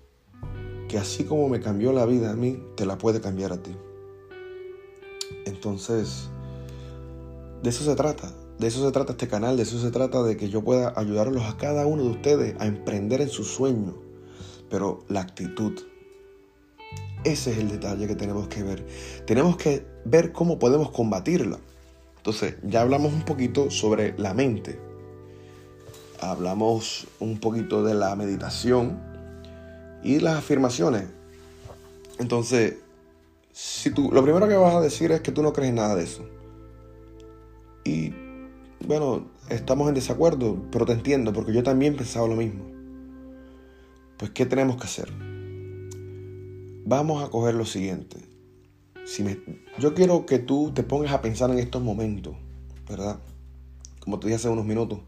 que 0.88 0.98
así 0.98 1.24
como 1.24 1.50
me 1.50 1.60
cambió 1.60 1.94
la 1.94 2.06
vida 2.06 2.32
a 2.32 2.36
mí, 2.36 2.62
te 2.76 2.86
la 2.86 2.98
puede 2.98 3.22
cambiar 3.22 3.54
a 3.54 3.62
ti. 3.62 3.76
Entonces, 5.46 6.30
de 7.62 7.70
eso 7.70 7.84
se 7.84 7.96
trata. 7.96 8.34
De 8.60 8.68
eso 8.68 8.86
se 8.86 8.92
trata 8.92 9.12
este 9.12 9.28
canal, 9.28 9.58
de 9.58 9.64
eso 9.64 9.80
se 9.80 9.92
trata 9.92 10.24
de 10.24 10.38
que 10.38 10.48
yo 10.50 10.64
pueda 10.64 10.94
ayudarlos 10.96 11.44
a 11.44 11.58
cada 11.58 11.86
uno 11.86 12.04
de 12.04 12.10
ustedes 12.10 12.56
a 12.60 12.68
emprender 12.68 13.20
en 13.20 13.30
su 13.30 13.44
sueño. 13.44 14.05
Pero 14.70 15.04
la 15.08 15.22
actitud, 15.22 15.74
ese 17.24 17.52
es 17.52 17.58
el 17.58 17.70
detalle 17.70 18.08
que 18.08 18.16
tenemos 18.16 18.48
que 18.48 18.64
ver. 18.64 18.86
Tenemos 19.26 19.58
que 19.58 19.86
ver 20.06 20.32
cómo 20.32 20.60
podemos 20.60 20.92
combatirla. 20.92 21.60
Entonces, 22.18 22.56
ya 22.64 22.82
hablamos 22.82 23.14
un 23.14 23.24
poquito 23.24 23.70
sobre 23.70 24.18
la 24.18 24.34
mente. 24.34 24.80
Hablamos 26.20 27.08
un 27.20 27.40
poquito 27.40 27.84
de 27.84 27.94
la 27.94 28.16
meditación 28.16 29.00
y 30.04 30.20
las 30.20 30.38
afirmaciones. 30.38 31.06
Entonces, 32.20 32.76
si 33.52 33.92
tú, 33.92 34.12
lo 34.12 34.24
primero 34.24 34.48
que 34.48 34.56
vas 34.56 34.76
a 34.76 34.82
decir 34.82 35.12
es 35.12 35.22
que 35.22 35.32
tú 35.32 35.42
no 35.42 35.54
crees 35.54 35.74
nada 35.74 35.96
de 35.96 36.04
eso. 36.04 36.26
Y 37.84 38.14
bueno, 38.86 39.28
estamos 39.50 39.88
en 39.88 39.96
desacuerdo, 39.96 40.58
pero 40.72 40.86
te 40.86 40.94
entiendo, 40.94 41.34
porque 41.34 41.54
yo 41.54 41.64
también 41.64 41.96
pensaba 41.96 42.28
lo 42.28 42.36
mismo. 42.36 42.75
Pues, 44.18 44.32
¿qué 44.32 44.46
tenemos 44.46 44.78
que 44.78 44.84
hacer? 44.84 45.12
Vamos 46.86 47.24
a 47.24 47.30
coger 47.30 47.56
lo 47.56 47.66
siguiente. 47.66 48.18
Si 49.06 49.24
me, 49.24 49.40
yo 49.80 49.94
quiero 49.94 50.26
que 50.26 50.40
tú 50.40 50.72
te 50.74 50.84
pongas 50.84 51.12
a 51.12 51.22
pensar 51.22 51.50
en 51.52 51.60
estos 51.60 51.82
momentos, 51.82 52.36
¿verdad? 52.90 53.20
Como 54.00 54.20
te 54.20 54.28
dije 54.28 54.36
hace 54.36 54.50
unos 54.50 54.66
minutos. 54.66 55.00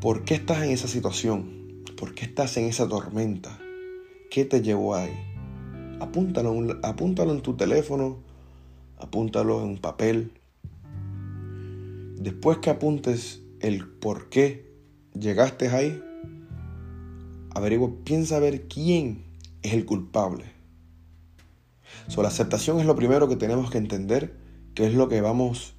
¿Por 0.00 0.24
qué 0.24 0.34
estás 0.34 0.62
en 0.62 0.70
esa 0.70 0.88
situación? 0.88 1.82
¿Por 1.96 2.14
qué 2.14 2.26
estás 2.26 2.56
en 2.56 2.66
esa 2.66 2.88
tormenta? 2.88 3.58
¿Qué 4.30 4.44
te 4.44 4.62
llevó 4.62 4.94
ahí? 4.94 5.12
Apúntalo, 6.00 6.78
apúntalo 6.82 7.32
en 7.32 7.40
tu 7.40 7.56
teléfono, 7.56 8.18
apúntalo 8.98 9.62
en 9.62 9.68
un 9.68 9.78
papel, 9.78 10.30
Después 12.26 12.58
que 12.58 12.70
apuntes 12.70 13.42
el 13.60 13.86
por 13.86 14.30
qué 14.30 14.72
llegaste 15.12 15.68
ahí, 15.68 16.02
averigua, 17.56 17.90
piensa 18.04 18.36
a 18.36 18.40
ver 18.40 18.68
quién 18.68 19.24
es 19.62 19.72
el 19.72 19.84
culpable. 19.84 20.44
So, 22.08 22.22
la 22.22 22.28
aceptación 22.28 22.78
es 22.80 22.86
lo 22.86 22.94
primero 22.94 23.28
que 23.28 23.36
tenemos 23.36 23.70
que 23.70 23.78
entender, 23.78 24.36
que 24.74 24.86
es 24.86 24.94
lo 24.94 25.08
que 25.08 25.20
vamos, 25.20 25.74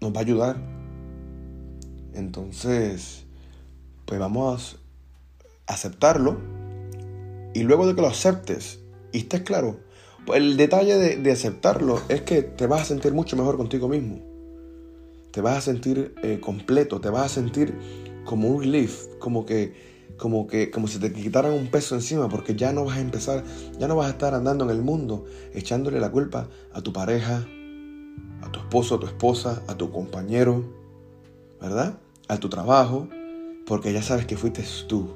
nos 0.00 0.12
va 0.12 0.18
a 0.18 0.22
ayudar. 0.22 0.56
Entonces, 2.12 3.24
pues 4.04 4.20
vamos 4.20 4.78
a 5.66 5.72
aceptarlo 5.72 6.38
y 7.54 7.62
luego 7.62 7.86
de 7.86 7.94
que 7.94 8.02
lo 8.02 8.08
aceptes 8.08 8.80
y 9.12 9.18
estés 9.18 9.42
claro, 9.42 9.80
pues 10.26 10.40
el 10.40 10.56
detalle 10.56 10.96
de, 10.96 11.32
aceptarlo 11.32 12.00
es 12.08 12.22
que 12.22 12.42
te 12.42 12.66
vas 12.66 12.82
a 12.82 12.84
sentir 12.84 13.12
mucho 13.12 13.36
mejor 13.36 13.56
contigo 13.56 13.88
mismo 13.88 14.34
te 15.34 15.40
vas 15.40 15.58
a 15.58 15.60
sentir 15.60 16.14
eh, 16.22 16.38
completo, 16.40 17.00
te 17.00 17.10
vas 17.10 17.26
a 17.26 17.28
sentir 17.28 17.74
como 18.24 18.46
un 18.46 18.62
relief, 18.62 19.08
como 19.18 19.44
que, 19.44 19.93
como 20.16 20.46
que, 20.46 20.70
como 20.70 20.88
si 20.88 20.98
te 20.98 21.12
quitaran 21.12 21.52
un 21.52 21.68
peso 21.68 21.94
encima, 21.94 22.28
porque 22.28 22.54
ya 22.54 22.72
no 22.72 22.84
vas 22.84 22.98
a 22.98 23.00
empezar, 23.00 23.44
ya 23.78 23.88
no 23.88 23.96
vas 23.96 24.06
a 24.06 24.10
estar 24.10 24.34
andando 24.34 24.64
en 24.64 24.70
el 24.70 24.82
mundo 24.82 25.24
echándole 25.52 26.00
la 26.00 26.10
culpa 26.10 26.48
a 26.72 26.80
tu 26.80 26.92
pareja, 26.92 27.46
a 28.42 28.52
tu 28.52 28.60
esposo, 28.60 28.96
a 28.96 29.00
tu 29.00 29.06
esposa, 29.06 29.62
a 29.66 29.76
tu 29.76 29.90
compañero, 29.90 30.64
¿verdad? 31.60 31.98
A 32.28 32.38
tu 32.38 32.48
trabajo, 32.48 33.08
porque 33.66 33.92
ya 33.92 34.02
sabes 34.02 34.26
que 34.26 34.36
fuiste 34.36 34.64
tú. 34.88 35.08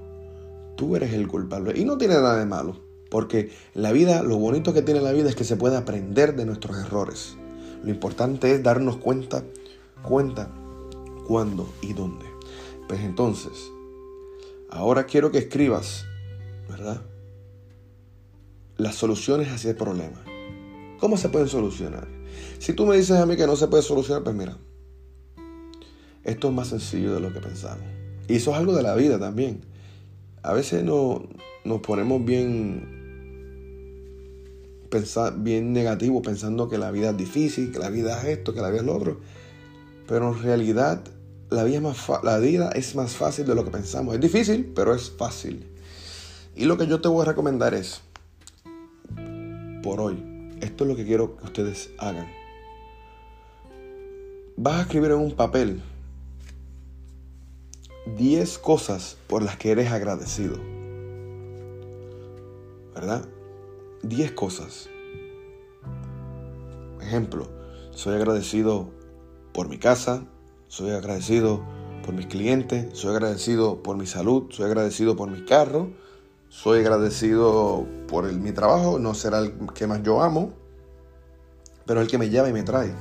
Tú 0.76 0.96
eres 0.96 1.12
el 1.12 1.26
culpable. 1.28 1.78
Y 1.78 1.84
no 1.84 1.98
tiene 1.98 2.14
nada 2.14 2.38
de 2.38 2.46
malo, 2.46 2.80
porque 3.10 3.50
la 3.74 3.92
vida, 3.92 4.22
lo 4.22 4.36
bonito 4.36 4.72
que 4.72 4.82
tiene 4.82 5.00
la 5.00 5.12
vida 5.12 5.28
es 5.28 5.36
que 5.36 5.44
se 5.44 5.56
puede 5.56 5.76
aprender 5.76 6.36
de 6.36 6.46
nuestros 6.46 6.78
errores. 6.78 7.36
Lo 7.82 7.90
importante 7.90 8.52
es 8.52 8.62
darnos 8.62 8.96
cuenta 8.96 9.44
cuenta 10.02 10.48
cuándo 11.26 11.68
y 11.82 11.92
dónde. 11.92 12.24
Pues 12.88 13.00
entonces, 13.00 13.70
ahora 14.70 15.06
quiero 15.06 15.30
que 15.30 15.38
escribas, 15.38 16.04
¿verdad? 16.68 17.02
Las 18.76 18.94
soluciones 18.94 19.48
hacia 19.48 19.70
el 19.70 19.76
problema. 19.76 20.22
¿Cómo 21.00 21.16
se 21.16 21.28
pueden 21.28 21.48
solucionar? 21.48 22.08
Si 22.58 22.72
tú 22.72 22.86
me 22.86 22.96
dices 22.96 23.16
a 23.18 23.26
mí 23.26 23.36
que 23.36 23.46
no 23.46 23.56
se 23.56 23.68
puede 23.68 23.82
solucionar, 23.82 24.24
pues 24.24 24.34
mira, 24.34 24.56
esto 26.24 26.48
es 26.48 26.54
más 26.54 26.68
sencillo 26.68 27.14
de 27.14 27.20
lo 27.20 27.32
que 27.32 27.40
pensamos. 27.40 27.84
Y 28.28 28.36
eso 28.36 28.50
es 28.50 28.56
algo 28.58 28.74
de 28.74 28.82
la 28.82 28.94
vida 28.94 29.18
también. 29.18 29.62
A 30.42 30.52
veces 30.52 30.84
no, 30.84 31.28
nos 31.64 31.80
ponemos 31.80 32.24
bien 32.24 32.96
pensar 34.90 35.34
bien 35.38 35.72
negativo 35.72 36.22
pensando 36.22 36.68
que 36.68 36.78
la 36.78 36.90
vida 36.90 37.10
es 37.10 37.16
difícil, 37.16 37.72
que 37.72 37.78
la 37.78 37.90
vida 37.90 38.18
es 38.20 38.38
esto, 38.38 38.54
que 38.54 38.60
la 38.60 38.70
vida 38.70 38.80
es 38.80 38.86
lo 38.86 38.96
otro. 38.96 39.20
Pero 40.06 40.34
en 40.34 40.42
realidad 40.42 41.02
la 41.50 41.64
vida, 41.64 41.76
es 41.76 41.82
más 41.82 42.24
la 42.24 42.38
vida 42.38 42.70
es 42.70 42.94
más 42.94 43.16
fácil 43.16 43.46
de 43.46 43.54
lo 43.54 43.64
que 43.64 43.70
pensamos. 43.70 44.14
Es 44.14 44.20
difícil, 44.20 44.72
pero 44.74 44.94
es 44.94 45.10
fácil. 45.10 45.66
Y 46.54 46.64
lo 46.64 46.76
que 46.76 46.86
yo 46.86 47.00
te 47.00 47.08
voy 47.08 47.22
a 47.22 47.26
recomendar 47.26 47.74
es, 47.74 48.00
por 49.82 50.00
hoy, 50.00 50.22
esto 50.60 50.84
es 50.84 50.90
lo 50.90 50.96
que 50.96 51.04
quiero 51.04 51.36
que 51.36 51.44
ustedes 51.44 51.90
hagan. 51.98 52.28
Vas 54.56 54.74
a 54.74 54.82
escribir 54.82 55.12
en 55.12 55.18
un 55.18 55.32
papel 55.32 55.80
10 58.16 58.58
cosas 58.58 59.16
por 59.28 59.42
las 59.42 59.56
que 59.56 59.70
eres 59.70 59.92
agradecido. 59.92 60.58
¿Verdad? 62.94 63.24
10 64.02 64.32
cosas. 64.32 64.88
Ejemplo, 67.00 67.48
soy 67.92 68.16
agradecido 68.16 68.90
por 69.52 69.68
mi 69.68 69.78
casa, 69.78 70.24
soy 70.68 70.90
agradecido 70.90 71.64
por 72.04 72.14
mis 72.14 72.26
clientes, 72.26 72.86
soy 72.92 73.10
agradecido 73.10 73.82
por 73.82 73.96
mi 73.96 74.06
salud, 74.06 74.44
soy 74.50 74.66
agradecido 74.66 75.16
por 75.16 75.30
mi 75.30 75.44
carro, 75.44 75.90
soy 76.48 76.80
agradecido 76.80 77.86
por 78.06 78.30
mi 78.32 78.52
trabajo, 78.52 78.98
no 78.98 79.14
será 79.14 79.38
el 79.40 79.52
que 79.74 79.86
más 79.86 80.02
yo 80.02 80.22
amo, 80.22 80.52
pero 81.86 82.00
el 82.00 82.08
que 82.08 82.18
me 82.18 82.28
lleva 82.28 82.48
y 82.48 82.52
me 82.52 82.62
trae. 82.62 82.94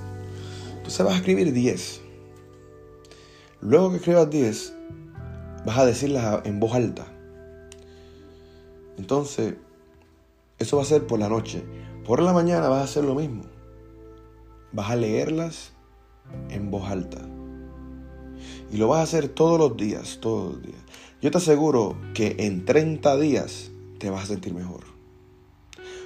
Entonces 0.77 1.05
vas 1.05 1.15
a 1.15 1.17
escribir 1.17 1.53
10. 1.53 2.01
Luego 3.61 3.91
que 3.91 3.97
escribas 3.97 4.29
10, 4.29 4.73
vas 5.65 5.77
a 5.77 5.85
decirlas 5.85 6.45
en 6.45 6.59
voz 6.59 6.73
alta. 6.73 7.05
Entonces, 8.97 9.55
eso 10.57 10.77
va 10.77 10.83
a 10.83 10.85
ser 10.85 11.05
por 11.05 11.19
la 11.19 11.29
noche. 11.29 11.63
Por 12.05 12.21
la 12.21 12.33
mañana 12.33 12.69
vas 12.69 12.81
a 12.81 12.83
hacer 12.85 13.03
lo 13.03 13.15
mismo. 13.15 13.43
Vas 14.71 14.91
a 14.91 14.95
leerlas 14.95 15.73
en 16.49 16.71
voz 16.71 16.89
alta. 16.89 17.19
Y 18.71 18.77
lo 18.77 18.87
vas 18.87 18.99
a 18.99 19.03
hacer 19.03 19.29
todos 19.29 19.59
los 19.59 19.77
días, 19.77 20.19
todos 20.21 20.55
los 20.55 20.63
días. 20.63 20.79
Yo 21.21 21.31
te 21.31 21.37
aseguro 21.37 21.97
que 22.13 22.35
en 22.39 22.65
30 22.65 23.17
días 23.17 23.71
te 23.97 24.09
vas 24.09 24.23
a 24.23 24.27
sentir 24.27 24.53
mejor. 24.53 24.81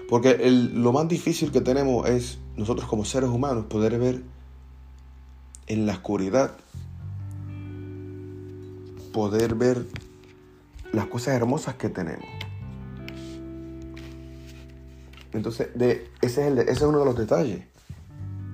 Porque 0.09 0.37
lo 0.49 0.91
más 0.91 1.07
difícil 1.07 1.51
que 1.51 1.61
tenemos 1.61 2.07
es 2.09 2.37
nosotros 2.57 2.87
como 2.87 3.05
seres 3.05 3.29
humanos 3.29 3.65
poder 3.65 3.97
ver 3.97 4.21
en 5.67 5.85
la 5.85 5.93
oscuridad, 5.93 6.51
poder 9.13 9.55
ver 9.55 9.85
las 10.91 11.07
cosas 11.07 11.35
hermosas 11.35 11.75
que 11.75 11.89
tenemos. 11.89 12.27
Entonces, 15.33 15.69
ese, 16.21 16.47
es 16.47 16.57
ese 16.57 16.71
es 16.71 16.81
uno 16.81 16.99
de 16.99 17.05
los 17.05 17.17
detalles. 17.17 17.63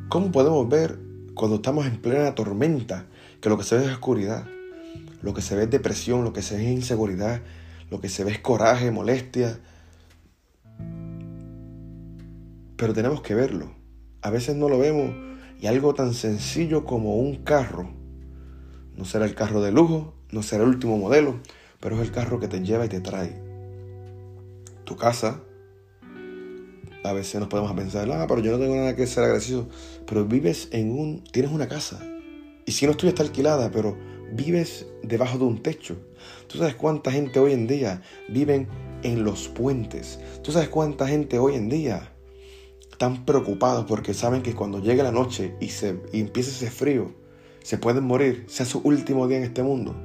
¿Cómo 0.10 0.32
podemos 0.32 0.70
ver 0.70 1.00
cuando 1.34 1.58
estamos 1.58 1.86
en 1.86 2.00
plena 2.02 2.36
tormenta 2.36 3.08
que 3.42 3.50
lo 3.50 3.58
que 3.58 3.64
se 3.64 3.78
ve 3.78 3.86
es 3.86 3.92
oscuridad? 3.92 4.46
Lo 5.22 5.34
que 5.34 5.42
se 5.42 5.56
ve 5.56 5.64
es 5.64 5.70
depresión, 5.70 6.24
lo 6.24 6.34
que 6.34 6.42
se 6.42 6.58
ve 6.58 6.66
es 6.66 6.72
inseguridad, 6.72 7.42
lo 7.90 8.00
que 8.02 8.10
se 8.10 8.24
ve 8.24 8.32
es 8.32 8.40
coraje, 8.40 8.92
molestia. 8.92 9.60
Pero 12.76 12.94
tenemos 12.94 13.22
que 13.22 13.34
verlo. 13.36 13.74
A 14.22 14.30
veces 14.30 14.56
no 14.56 14.70
lo 14.70 14.78
vemos 14.80 15.16
y 15.60 15.68
algo 15.68 15.94
tan 15.94 16.14
sencillo 16.14 16.86
como 16.86 17.18
un 17.18 17.44
carro. 17.44 17.90
No 18.96 19.06
será 19.06 19.26
el 19.26 19.36
carro 19.36 19.62
de 19.62 19.72
lujo, 19.72 20.14
no 20.32 20.44
será 20.44 20.64
el 20.64 20.70
último 20.70 20.98
modelo, 20.98 21.40
pero 21.80 21.96
es 21.96 22.02
el 22.02 22.12
carro 22.12 22.40
que 22.40 22.48
te 22.48 22.62
lleva 22.62 22.86
y 22.86 22.90
te 22.90 23.00
trae. 23.00 23.42
Tu 24.84 24.96
casa, 24.96 25.42
a 27.04 27.14
veces 27.14 27.40
nos 27.40 27.50
podemos 27.50 27.72
pensar, 27.74 28.10
ah, 28.12 28.26
pero 28.28 28.42
yo 28.42 28.52
no 28.52 28.60
tengo 28.60 28.76
nada 28.76 28.96
que 28.96 29.08
ser 29.08 29.24
agradecido. 29.24 29.68
Pero 30.06 30.26
vives 30.26 30.70
en 30.72 30.92
un, 30.92 31.24
tienes 31.24 31.52
una 31.52 31.68
casa. 31.68 32.00
Y 32.68 32.74
si 32.74 32.86
no 32.86 32.92
está 32.92 33.24
alquilada, 33.24 33.72
pero 33.72 33.98
vives 34.34 34.86
debajo 35.02 35.38
de 35.38 35.46
un 35.46 35.64
techo. 35.64 35.96
¿Tú 36.48 36.58
sabes 36.58 36.76
cuánta 36.76 37.12
gente 37.14 37.40
hoy 37.40 37.54
en 37.54 37.66
día 37.66 38.02
viven 38.28 38.68
en 39.04 39.24
los 39.24 39.48
puentes? 39.48 40.20
¿Tú 40.44 40.52
sabes 40.52 40.68
cuánta 40.68 41.08
gente 41.08 41.40
hoy 41.40 41.56
en 41.56 41.70
día 41.70 42.12
están 42.92 43.26
preocupados 43.26 43.86
porque 43.86 44.14
saben 44.14 44.42
que 44.42 44.54
cuando 44.54 44.82
llegue 44.82 45.02
la 45.02 45.14
noche 45.14 45.56
y, 45.62 45.70
se, 45.70 45.98
y 46.12 46.20
empiece 46.20 46.50
ese 46.50 46.70
frío, 46.70 47.14
se 47.64 47.78
pueden 47.78 48.04
morir, 48.04 48.44
sea 48.48 48.66
su 48.66 48.80
último 48.80 49.30
día 49.30 49.38
en 49.38 49.44
este 49.46 49.64
mundo? 49.64 49.96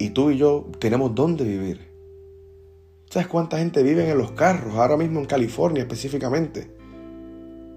Y 0.00 0.10
tú 0.10 0.32
y 0.32 0.38
yo 0.38 0.72
tenemos 0.80 1.14
dónde 1.14 1.44
vivir. 1.44 1.92
¿Sabes 3.10 3.28
cuánta 3.28 3.58
gente 3.58 3.84
vive 3.84 4.10
en 4.10 4.18
los 4.18 4.32
carros, 4.32 4.74
ahora 4.74 4.96
mismo 4.96 5.20
en 5.20 5.26
California 5.26 5.82
específicamente? 5.82 6.68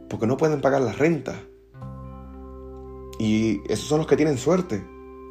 Porque 0.09 0.25
no 0.25 0.35
pueden 0.35 0.61
pagar 0.61 0.81
la 0.81 0.93
renta. 0.93 1.43
Y 3.19 3.61
esos 3.71 3.87
son 3.87 3.99
los 3.99 4.07
que 4.07 4.17
tienen 4.17 4.37
suerte. 4.37 4.83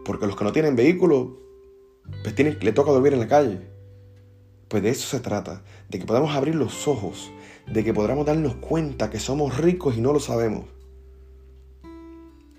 Porque 0.04 0.26
los 0.26 0.36
que 0.36 0.44
no 0.44 0.52
tienen 0.52 0.76
vehículo, 0.76 1.38
pues 2.22 2.34
tienen, 2.34 2.58
le 2.60 2.72
toca 2.72 2.90
dormir 2.90 3.14
en 3.14 3.20
la 3.20 3.28
calle. 3.28 3.60
Pues 4.68 4.82
de 4.82 4.90
eso 4.90 5.08
se 5.08 5.20
trata. 5.20 5.62
De 5.88 5.98
que 5.98 6.06
podamos 6.06 6.34
abrir 6.34 6.54
los 6.54 6.88
ojos. 6.88 7.30
De 7.66 7.84
que 7.84 7.94
podamos 7.94 8.26
darnos 8.26 8.56
cuenta 8.56 9.10
que 9.10 9.18
somos 9.18 9.58
ricos 9.58 9.96
y 9.96 10.00
no 10.00 10.12
lo 10.12 10.20
sabemos. 10.20 10.66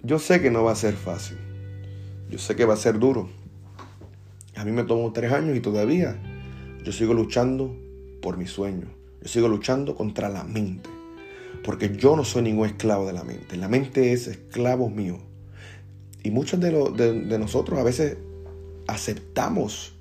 Yo 0.03 0.19
sé 0.19 0.41
que 0.41 0.51
no 0.51 0.63
va 0.63 0.71
a 0.71 0.75
ser 0.75 0.93
fácil. 0.93 1.37
Yo 2.29 2.39
sé 2.39 2.55
que 2.55 2.65
va 2.65 2.75
a 2.75 2.77
ser 2.77 2.99
duro. 2.99 3.29
A 4.55 4.63
mí 4.63 4.71
me 4.71 4.83
tomó 4.83 5.11
tres 5.11 5.31
años 5.31 5.55
y 5.57 5.59
todavía 5.59 6.17
yo 6.83 6.91
sigo 6.91 7.13
luchando 7.13 7.75
por 8.21 8.37
mi 8.37 8.47
sueño. 8.47 8.87
Yo 9.21 9.27
sigo 9.27 9.47
luchando 9.47 9.95
contra 9.95 10.29
la 10.29 10.43
mente. 10.43 10.94
Porque 11.65 11.97
yo 11.97 12.15
no 12.15 12.23
soy 12.23 12.43
ningún 12.43 12.67
esclavo 12.67 13.07
de 13.07 13.13
la 13.13 13.23
mente. 13.23 13.57
La 13.57 13.67
mente 13.67 14.13
es 14.13 14.27
esclavo 14.27 14.87
mío. 14.87 15.17
Y 16.21 16.29
muchos 16.29 16.59
de, 16.59 16.71
de, 16.71 17.39
nosotros 17.39 17.79
a 17.79 17.83
veces 17.83 18.17
aceptamos 18.87 19.97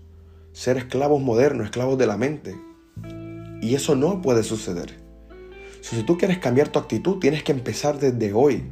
ser 0.53 0.77
esclavos 0.77 1.23
modernos, 1.23 1.65
esclavos 1.65 1.97
de 1.97 2.07
la 2.07 2.19
mente. 2.19 2.55
Y 3.63 3.75
eso 3.75 3.97
no 3.97 4.21
puede 4.21 4.43
suceder. 4.43 4.95
Si 5.81 6.03
tú 6.03 6.19
quieres 6.19 6.37
cambiar 6.39 6.69
tu 6.69 6.79
actitud, 6.79 7.19
tienes 7.19 7.43
que 7.43 7.53
empezar 7.53 7.99
desde 7.99 8.35
hoy. 8.35 8.65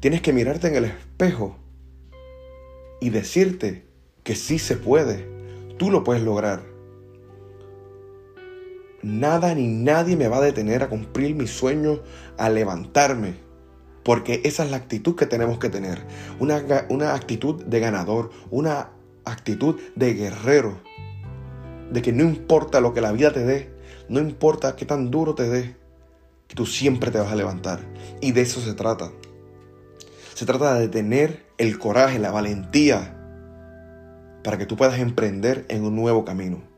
Tienes 0.00 0.22
que 0.22 0.32
mirarte 0.32 0.68
en 0.68 0.76
el 0.76 0.84
espejo 0.86 1.58
y 3.02 3.10
decirte 3.10 3.84
que 4.22 4.34
sí 4.34 4.58
se 4.58 4.76
puede. 4.76 5.26
Tú 5.76 5.90
lo 5.90 6.02
puedes 6.02 6.22
lograr. 6.22 6.69
Nada 9.02 9.54
ni 9.54 9.66
nadie 9.66 10.16
me 10.16 10.28
va 10.28 10.38
a 10.38 10.42
detener 10.42 10.82
a 10.82 10.88
cumplir 10.88 11.34
mis 11.34 11.50
sueños, 11.50 12.00
a 12.36 12.50
levantarme. 12.50 13.34
Porque 14.04 14.40
esa 14.44 14.64
es 14.64 14.70
la 14.70 14.76
actitud 14.76 15.16
que 15.16 15.26
tenemos 15.26 15.58
que 15.58 15.70
tener. 15.70 16.02
Una, 16.38 16.62
una 16.88 17.14
actitud 17.14 17.64
de 17.64 17.80
ganador, 17.80 18.30
una 18.50 18.90
actitud 19.24 19.80
de 19.96 20.14
guerrero. 20.14 20.80
De 21.90 22.02
que 22.02 22.12
no 22.12 22.24
importa 22.24 22.80
lo 22.80 22.94
que 22.94 23.00
la 23.00 23.12
vida 23.12 23.32
te 23.32 23.44
dé, 23.44 23.70
no 24.08 24.20
importa 24.20 24.76
qué 24.76 24.84
tan 24.84 25.10
duro 25.10 25.34
te 25.34 25.48
dé, 25.48 25.76
tú 26.54 26.66
siempre 26.66 27.10
te 27.10 27.18
vas 27.18 27.32
a 27.32 27.36
levantar. 27.36 27.80
Y 28.20 28.32
de 28.32 28.42
eso 28.42 28.60
se 28.60 28.74
trata. 28.74 29.10
Se 30.34 30.46
trata 30.46 30.74
de 30.74 30.88
tener 30.88 31.46
el 31.58 31.78
coraje, 31.78 32.18
la 32.18 32.30
valentía, 32.30 33.16
para 34.42 34.56
que 34.56 34.66
tú 34.66 34.76
puedas 34.76 34.98
emprender 34.98 35.66
en 35.68 35.84
un 35.84 35.94
nuevo 35.94 36.24
camino. 36.24 36.69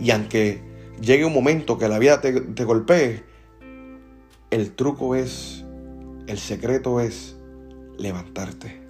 Y 0.00 0.10
aunque 0.10 0.60
llegue 1.00 1.24
un 1.24 1.32
momento 1.32 1.78
que 1.78 1.88
la 1.88 1.98
vida 1.98 2.20
te, 2.20 2.64
golpee, 2.64 3.22
el 4.50 4.72
truco 4.72 5.14
es, 5.14 5.64
el 6.26 6.38
secreto 6.38 7.00
es 7.00 7.36
levantarte. 7.98 8.82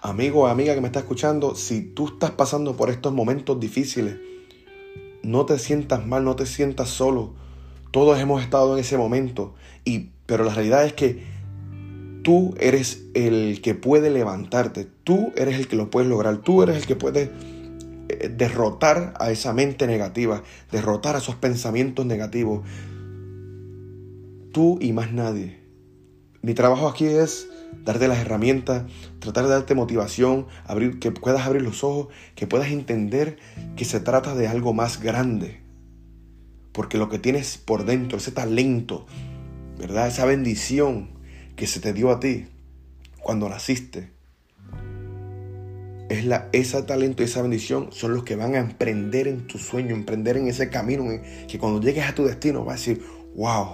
Amigo 0.00 0.42
o 0.42 0.46
amiga 0.46 0.74
que 0.74 0.80
me 0.80 0.88
está 0.88 1.00
escuchando, 1.00 1.54
si 1.54 1.82
tú 1.82 2.08
estás 2.08 2.32
pasando 2.32 2.76
por 2.76 2.90
estos 2.90 3.12
momentos 3.12 3.58
difíciles, 3.58 4.16
no 5.22 5.46
te 5.46 5.58
sientas 5.58 6.06
mal, 6.06 6.24
no 6.24 6.36
te 6.36 6.44
sientas 6.44 6.90
solo. 6.90 7.32
Todos 7.90 8.18
hemos 8.18 8.42
estado 8.42 8.74
en 8.74 8.80
ese 8.80 8.98
momento. 8.98 9.54
Y, 9.84 10.10
pero 10.26 10.44
la 10.44 10.52
realidad 10.52 10.84
es 10.84 10.92
que 10.92 11.22
tú 12.22 12.54
eres 12.58 13.04
el 13.14 13.62
que 13.62 13.74
puede 13.74 14.10
levantarte. 14.10 14.86
Tú 15.04 15.32
eres 15.36 15.58
el 15.58 15.68
que 15.68 15.76
lo 15.76 15.88
puedes 15.88 16.10
lograr. 16.10 16.38
Tú 16.38 16.62
eres 16.62 16.76
el 16.76 16.86
que 16.86 16.96
puede 16.96 17.30
derrotar 18.14 19.14
a 19.18 19.30
esa 19.30 19.52
mente 19.52 19.86
negativa, 19.86 20.42
derrotar 20.70 21.16
a 21.16 21.18
esos 21.18 21.36
pensamientos 21.36 22.06
negativos. 22.06 22.66
Tú 24.52 24.78
y 24.80 24.92
más 24.92 25.12
nadie. 25.12 25.58
Mi 26.42 26.54
trabajo 26.54 26.88
aquí 26.88 27.06
es 27.06 27.48
darte 27.84 28.08
las 28.08 28.18
herramientas, 28.18 28.84
tratar 29.18 29.44
de 29.44 29.50
darte 29.50 29.74
motivación, 29.74 30.46
abrir, 30.66 30.98
que 30.98 31.10
puedas 31.10 31.46
abrir 31.46 31.62
los 31.62 31.84
ojos, 31.84 32.08
que 32.34 32.46
puedas 32.46 32.68
entender 32.68 33.38
que 33.76 33.84
se 33.84 34.00
trata 34.00 34.34
de 34.34 34.48
algo 34.48 34.72
más 34.72 35.00
grande. 35.00 35.60
Porque 36.72 36.98
lo 36.98 37.08
que 37.08 37.18
tienes 37.18 37.58
por 37.58 37.84
dentro, 37.84 38.18
ese 38.18 38.32
talento, 38.32 39.06
¿verdad? 39.78 40.08
Esa 40.08 40.24
bendición 40.24 41.10
que 41.56 41.66
se 41.66 41.80
te 41.80 41.92
dio 41.92 42.10
a 42.10 42.20
ti 42.20 42.46
cuando 43.20 43.48
naciste, 43.48 44.13
es 46.08 46.24
la, 46.24 46.48
ese 46.52 46.82
talento 46.82 47.22
y 47.22 47.26
esa 47.26 47.42
bendición 47.42 47.88
son 47.90 48.14
los 48.14 48.24
que 48.24 48.36
van 48.36 48.54
a 48.54 48.58
emprender 48.58 49.28
en 49.28 49.46
tu 49.46 49.58
sueño, 49.58 49.94
emprender 49.94 50.36
en 50.36 50.48
ese 50.48 50.68
camino, 50.68 51.04
que 51.48 51.58
cuando 51.58 51.80
llegues 51.80 52.06
a 52.08 52.14
tu 52.14 52.24
destino 52.24 52.64
vas 52.64 52.74
a 52.74 52.78
decir, 52.78 53.02
wow, 53.34 53.68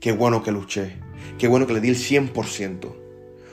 qué 0.00 0.12
bueno 0.12 0.42
que 0.42 0.52
luché, 0.52 0.96
qué 1.38 1.48
bueno 1.48 1.66
que 1.66 1.74
le 1.74 1.80
di 1.80 1.88
el 1.88 1.96
100%. 1.96 2.94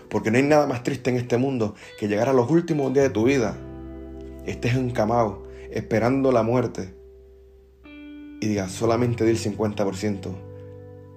Porque 0.09 0.31
no 0.31 0.37
hay 0.37 0.43
nada 0.43 0.67
más 0.67 0.83
triste 0.83 1.09
en 1.09 1.17
este 1.17 1.37
mundo 1.37 1.75
que 1.99 2.07
llegar 2.07 2.29
a 2.29 2.33
los 2.33 2.49
últimos 2.49 2.93
días 2.93 3.07
de 3.07 3.09
tu 3.09 3.25
vida, 3.25 3.57
estés 4.45 4.75
encamado, 4.75 5.47
esperando 5.71 6.31
la 6.31 6.43
muerte, 6.43 6.93
y 8.39 8.47
digas, 8.47 8.71
solamente 8.71 9.23
di 9.23 9.31
el 9.31 9.39
50%. 9.39 10.35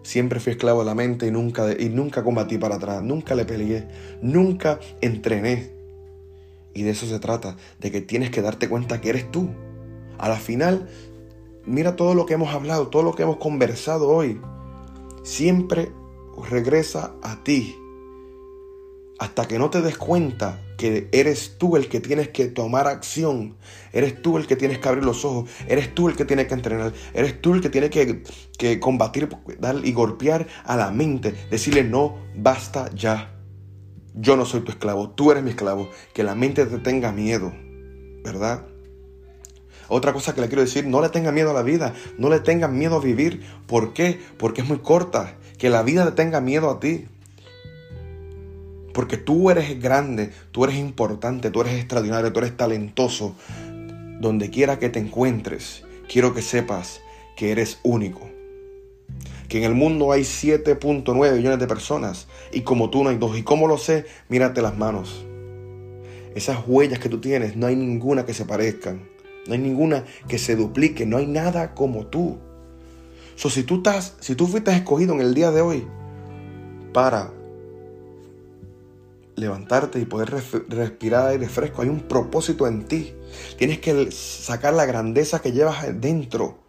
Siempre 0.03 0.39
fui 0.39 0.53
esclavo 0.53 0.81
de 0.81 0.87
la 0.87 0.95
mente 0.95 1.27
y 1.27 1.33
nunca, 1.33 1.73
y 1.77 1.89
nunca 1.89 2.23
combatí 2.23 2.59
para 2.59 2.77
atrás, 2.77 3.03
nunca 3.03 3.35
le 3.35 3.45
peleé, 3.45 3.89
nunca 4.23 4.79
entrené 5.01 5.76
y 6.77 6.83
de 6.83 6.91
eso 6.91 7.07
se 7.07 7.19
trata, 7.19 7.57
de 7.81 7.91
que 7.91 8.03
tienes 8.03 8.31
que 8.31 8.43
darte 8.43 8.69
cuenta 8.69 9.01
que 9.01 9.09
eres 9.09 9.31
tú. 9.31 9.49
A 10.19 10.29
la 10.29 10.37
final, 10.37 10.91
mira 11.65 11.97
todo 11.97 12.15
lo 12.15 12.27
que 12.27 12.35
hemos 12.35 12.55
hablado, 12.55 12.89
todo 12.89 13.03
lo 13.03 13.15
que 13.15 13.23
hemos 13.23 13.39
conversado 13.39 14.11
hoy. 14.11 14.39
Siempre 15.23 15.91
regresa 16.51 17.15
a 17.23 17.43
ti. 17.43 17.75
Hasta 19.19 19.49
que 19.49 19.59
no 19.59 19.71
te 19.71 19.81
des 19.81 19.97
cuenta 19.97 20.61
que 20.77 21.09
eres 21.13 21.57
tú 21.57 21.77
el 21.77 21.89
que 21.89 22.01
tienes 22.01 22.29
que 22.29 22.45
tomar 22.45 22.87
acción, 22.89 23.57
eres 23.95 24.21
tú 24.21 24.37
el 24.37 24.47
que 24.47 24.57
tienes 24.57 24.79
que 24.79 24.87
abrir 24.87 25.03
los 25.03 25.25
ojos, 25.25 25.49
eres 25.69 25.95
tú 25.95 26.11
el 26.11 26.17
que 26.17 26.27
tienes 26.27 26.47
que 26.47 26.53
entrenar, 26.53 26.93
eres 27.15 27.41
tú 27.41 27.55
el 27.55 27.63
que 27.63 27.71
tiene 27.71 27.89
que, 27.89 28.23
que 28.59 28.79
combatir 28.79 29.31
dar, 29.59 29.77
y 29.83 29.93
golpear 29.95 30.47
a 30.67 30.77
la 30.77 30.91
mente, 30.91 31.35
decirle 31.51 31.85
no, 31.85 32.19
basta 32.37 32.91
ya. 32.95 33.36
Yo 34.19 34.35
no 34.37 34.47
soy 34.47 34.63
tu 34.63 34.73
esclavo, 34.73 35.11
tú 35.11 35.31
eres 35.31 35.45
mi 35.45 35.51
esclavo. 35.51 35.91
Que 36.15 36.25
la 36.25 36.35
mente 36.35 36.65
te 36.65 36.79
tenga 36.79 37.13
miedo, 37.13 37.53
¿verdad? 38.25 38.67
Otra 39.89 40.15
cosa 40.15 40.35
que 40.35 40.41
le 40.41 40.49
quiero 40.49 40.63
decir, 40.63 40.87
no 40.87 41.03
le 41.03 41.11
tenga 41.11 41.33
miedo 41.33 41.51
a 41.51 41.55
la 41.55 41.63
vida, 41.63 41.95
no 42.19 42.31
le 42.31 42.41
tengas 42.41 42.71
miedo 42.71 42.97
a 42.97 43.01
vivir. 43.01 43.47
¿Por 43.67 43.93
qué? 43.93 44.19
Porque 44.39 44.63
es 44.63 44.69
muy 44.69 44.79
corta. 44.79 45.37
Que 45.59 45.69
la 45.69 45.83
vida 45.83 46.05
le 46.07 46.13
tenga 46.13 46.41
miedo 46.41 46.71
a 46.71 46.81
ti. 46.81 47.07
Porque 48.95 49.19
tú 49.19 49.51
eres 49.51 49.81
grande, 49.81 50.33
tú 50.51 50.65
eres 50.65 50.77
importante, 50.77 51.51
tú 51.51 51.61
eres 51.61 51.75
extraordinario, 51.75 52.33
tú 52.33 52.41
eres 52.41 52.57
talentoso. 52.57 53.37
Donde 54.21 54.49
quiera 54.49 54.79
que 54.79 54.89
te 54.89 54.99
encuentres, 54.99 55.85
quiero 56.09 56.33
que 56.33 56.41
sepas 56.41 57.01
que 57.37 57.53
eres 57.53 57.79
único 57.83 58.36
que 59.49 59.59
en 59.59 59.65
el 59.65 59.75
mundo 59.75 60.13
hay 60.13 60.23
7.9 60.23 61.37
millones 61.37 61.59
de 61.59 61.67
personas 61.67 62.27
y 62.53 62.63
como 62.63 62.91
tú 62.91 63.05
no 63.05 63.11
hay 63.11 63.17
dos. 63.17 63.37
¿Y 63.39 63.43
cómo 63.43 63.69
lo 63.69 63.79
sé? 63.79 64.07
Mírate 64.29 64.63
las 64.63 64.77
manos. 64.77 65.25
esas 66.35 66.59
huellas 66.67 66.99
que 66.99 67.09
tú 67.09 67.21
tienes, 67.21 67.57
no 67.57 67.67
hay 67.67 67.77
ninguna 67.77 68.27
que 68.27 68.35
se 68.35 68.45
parezcan. 68.45 69.09
No 69.47 69.55
hay 69.55 69.61
ninguna 69.61 70.05
que 70.29 70.39
se 70.39 70.57
duplique. 70.57 71.07
No 71.07 71.17
hay 71.17 71.27
nada 71.27 71.75
como 71.75 72.07
tú. 72.07 72.39
So, 73.37 73.51
si 73.51 73.63
tú 73.63 73.77
estás, 73.77 74.17
si 74.21 74.35
tú 74.35 74.47
fuiste 74.47 74.73
escogido 74.73 75.15
en 75.15 75.21
el 75.21 75.35
día 75.35 75.51
de 75.51 75.61
hoy 75.61 75.87
para 76.93 77.33
levantarte 79.37 80.01
y 80.01 80.07
poder 80.07 80.33
respirar 80.69 81.29
aire 81.29 81.49
fresco, 81.49 81.83
hay 81.83 81.89
un 81.89 82.01
propósito 82.01 82.67
en 82.67 82.87
ti. 82.87 83.15
Tienes 83.59 83.79
que 83.79 84.11
sacar 84.11 84.75
la 84.75 84.87
grandeza 84.87 85.41
que 85.41 85.53
llevas 85.53 85.85
dentro. 86.01 86.66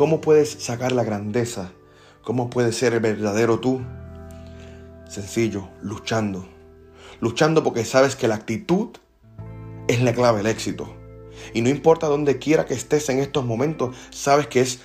¿Y 0.00 0.02
cómo 0.02 0.22
puedes 0.22 0.48
sacar 0.48 0.92
la 0.92 1.04
grandeza? 1.04 1.72
¿Cómo 2.22 2.48
puedes 2.48 2.74
ser 2.74 2.94
el 2.94 3.00
verdadero 3.00 3.60
tú? 3.60 3.82
Sencillo, 5.06 5.68
luchando. 5.82 6.48
Luchando 7.20 7.62
porque 7.62 7.84
sabes 7.84 8.16
que 8.16 8.26
la 8.26 8.36
actitud 8.36 8.88
es 9.88 10.00
la 10.00 10.14
clave 10.14 10.38
del 10.38 10.46
éxito. 10.46 10.88
Y 11.52 11.60
no 11.60 11.68
importa 11.68 12.06
dónde 12.06 12.38
quiera 12.38 12.64
que 12.64 12.72
estés 12.72 13.10
en 13.10 13.18
estos 13.18 13.44
momentos, 13.44 13.94
sabes 14.08 14.46
que 14.46 14.62
es, 14.62 14.80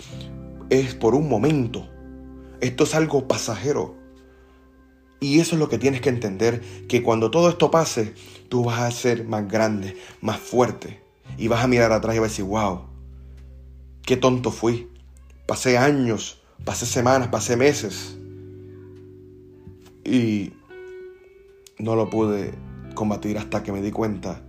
es 0.69 0.95
por 0.95 1.15
un 1.15 1.30
momento. 1.30 1.89
Esto 2.60 2.84
es 2.84 2.93
algo 2.93 3.25
pasajero. 3.25 3.95
Y 5.21 5.39
eso 5.39 5.56
es 5.56 5.62
lo 5.62 5.69
que 5.69 5.78
tienes 5.78 6.01
que 6.01 6.10
entender, 6.10 6.62
que 6.89 7.04
cuando 7.04 7.32
todo 7.32 7.47
esto 7.47 7.71
pase, 7.71 8.15
tú 8.49 8.65
vas 8.65 8.82
a 8.82 8.91
ser 8.91 9.23
más 9.23 9.47
grande, 9.47 9.95
más 10.19 10.41
fuerte. 10.41 11.01
Y 11.38 11.47
vas 11.47 11.63
a 11.63 11.67
mirar 11.67 11.93
atrás 11.93 12.17
y 12.17 12.19
vas 12.19 12.28
a 12.28 12.32
decir, 12.32 12.43
wow, 12.43 12.82
qué 14.01 14.17
tonto 14.17 14.51
fui. 14.51 14.89
Pasé 15.45 15.77
años, 15.77 16.41
pasé 16.63 16.86
semanas, 16.86 17.27
pasé 17.27 17.55
meses. 17.55 18.17
Y 20.03 20.53
no 21.77 21.95
lo 21.95 22.10
pude 22.10 22.53
combatir 22.95 23.38
hasta 23.38 23.62
que 23.62 23.71
me 23.71 23.81
di 23.81 23.91
cuenta 23.91 24.41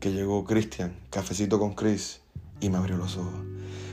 que 0.00 0.12
llegó 0.12 0.44
Cristian, 0.44 0.94
cafecito 1.10 1.58
con 1.58 1.74
Chris, 1.74 2.20
y 2.60 2.68
me 2.68 2.76
abrió 2.76 2.96
los 2.96 3.16
ojos. 3.16 3.34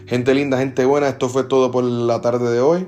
Gente 0.05 0.33
linda, 0.33 0.57
gente 0.59 0.85
buena, 0.85 1.07
esto 1.07 1.29
fue 1.29 1.45
todo 1.45 1.71
por 1.71 1.83
la 1.83 2.21
tarde 2.21 2.51
de 2.51 2.59
hoy. 2.59 2.87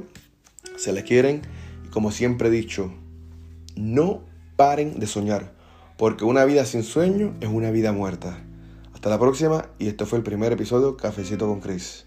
Se 0.77 0.93
les 0.93 1.03
quieren 1.03 1.41
y 1.85 1.89
como 1.89 2.11
siempre 2.11 2.49
he 2.49 2.51
dicho, 2.51 2.91
no 3.75 4.21
paren 4.55 4.99
de 4.99 5.07
soñar, 5.07 5.53
porque 5.97 6.25
una 6.25 6.45
vida 6.45 6.65
sin 6.65 6.83
sueño 6.83 7.33
es 7.39 7.49
una 7.49 7.71
vida 7.71 7.91
muerta. 7.91 8.37
Hasta 8.93 9.09
la 9.09 9.19
próxima 9.19 9.69
y 9.79 9.87
esto 9.87 10.05
fue 10.05 10.17
el 10.17 10.23
primer 10.23 10.51
episodio 10.51 10.97
Cafecito 10.97 11.47
con 11.47 11.61
Chris. 11.61 12.04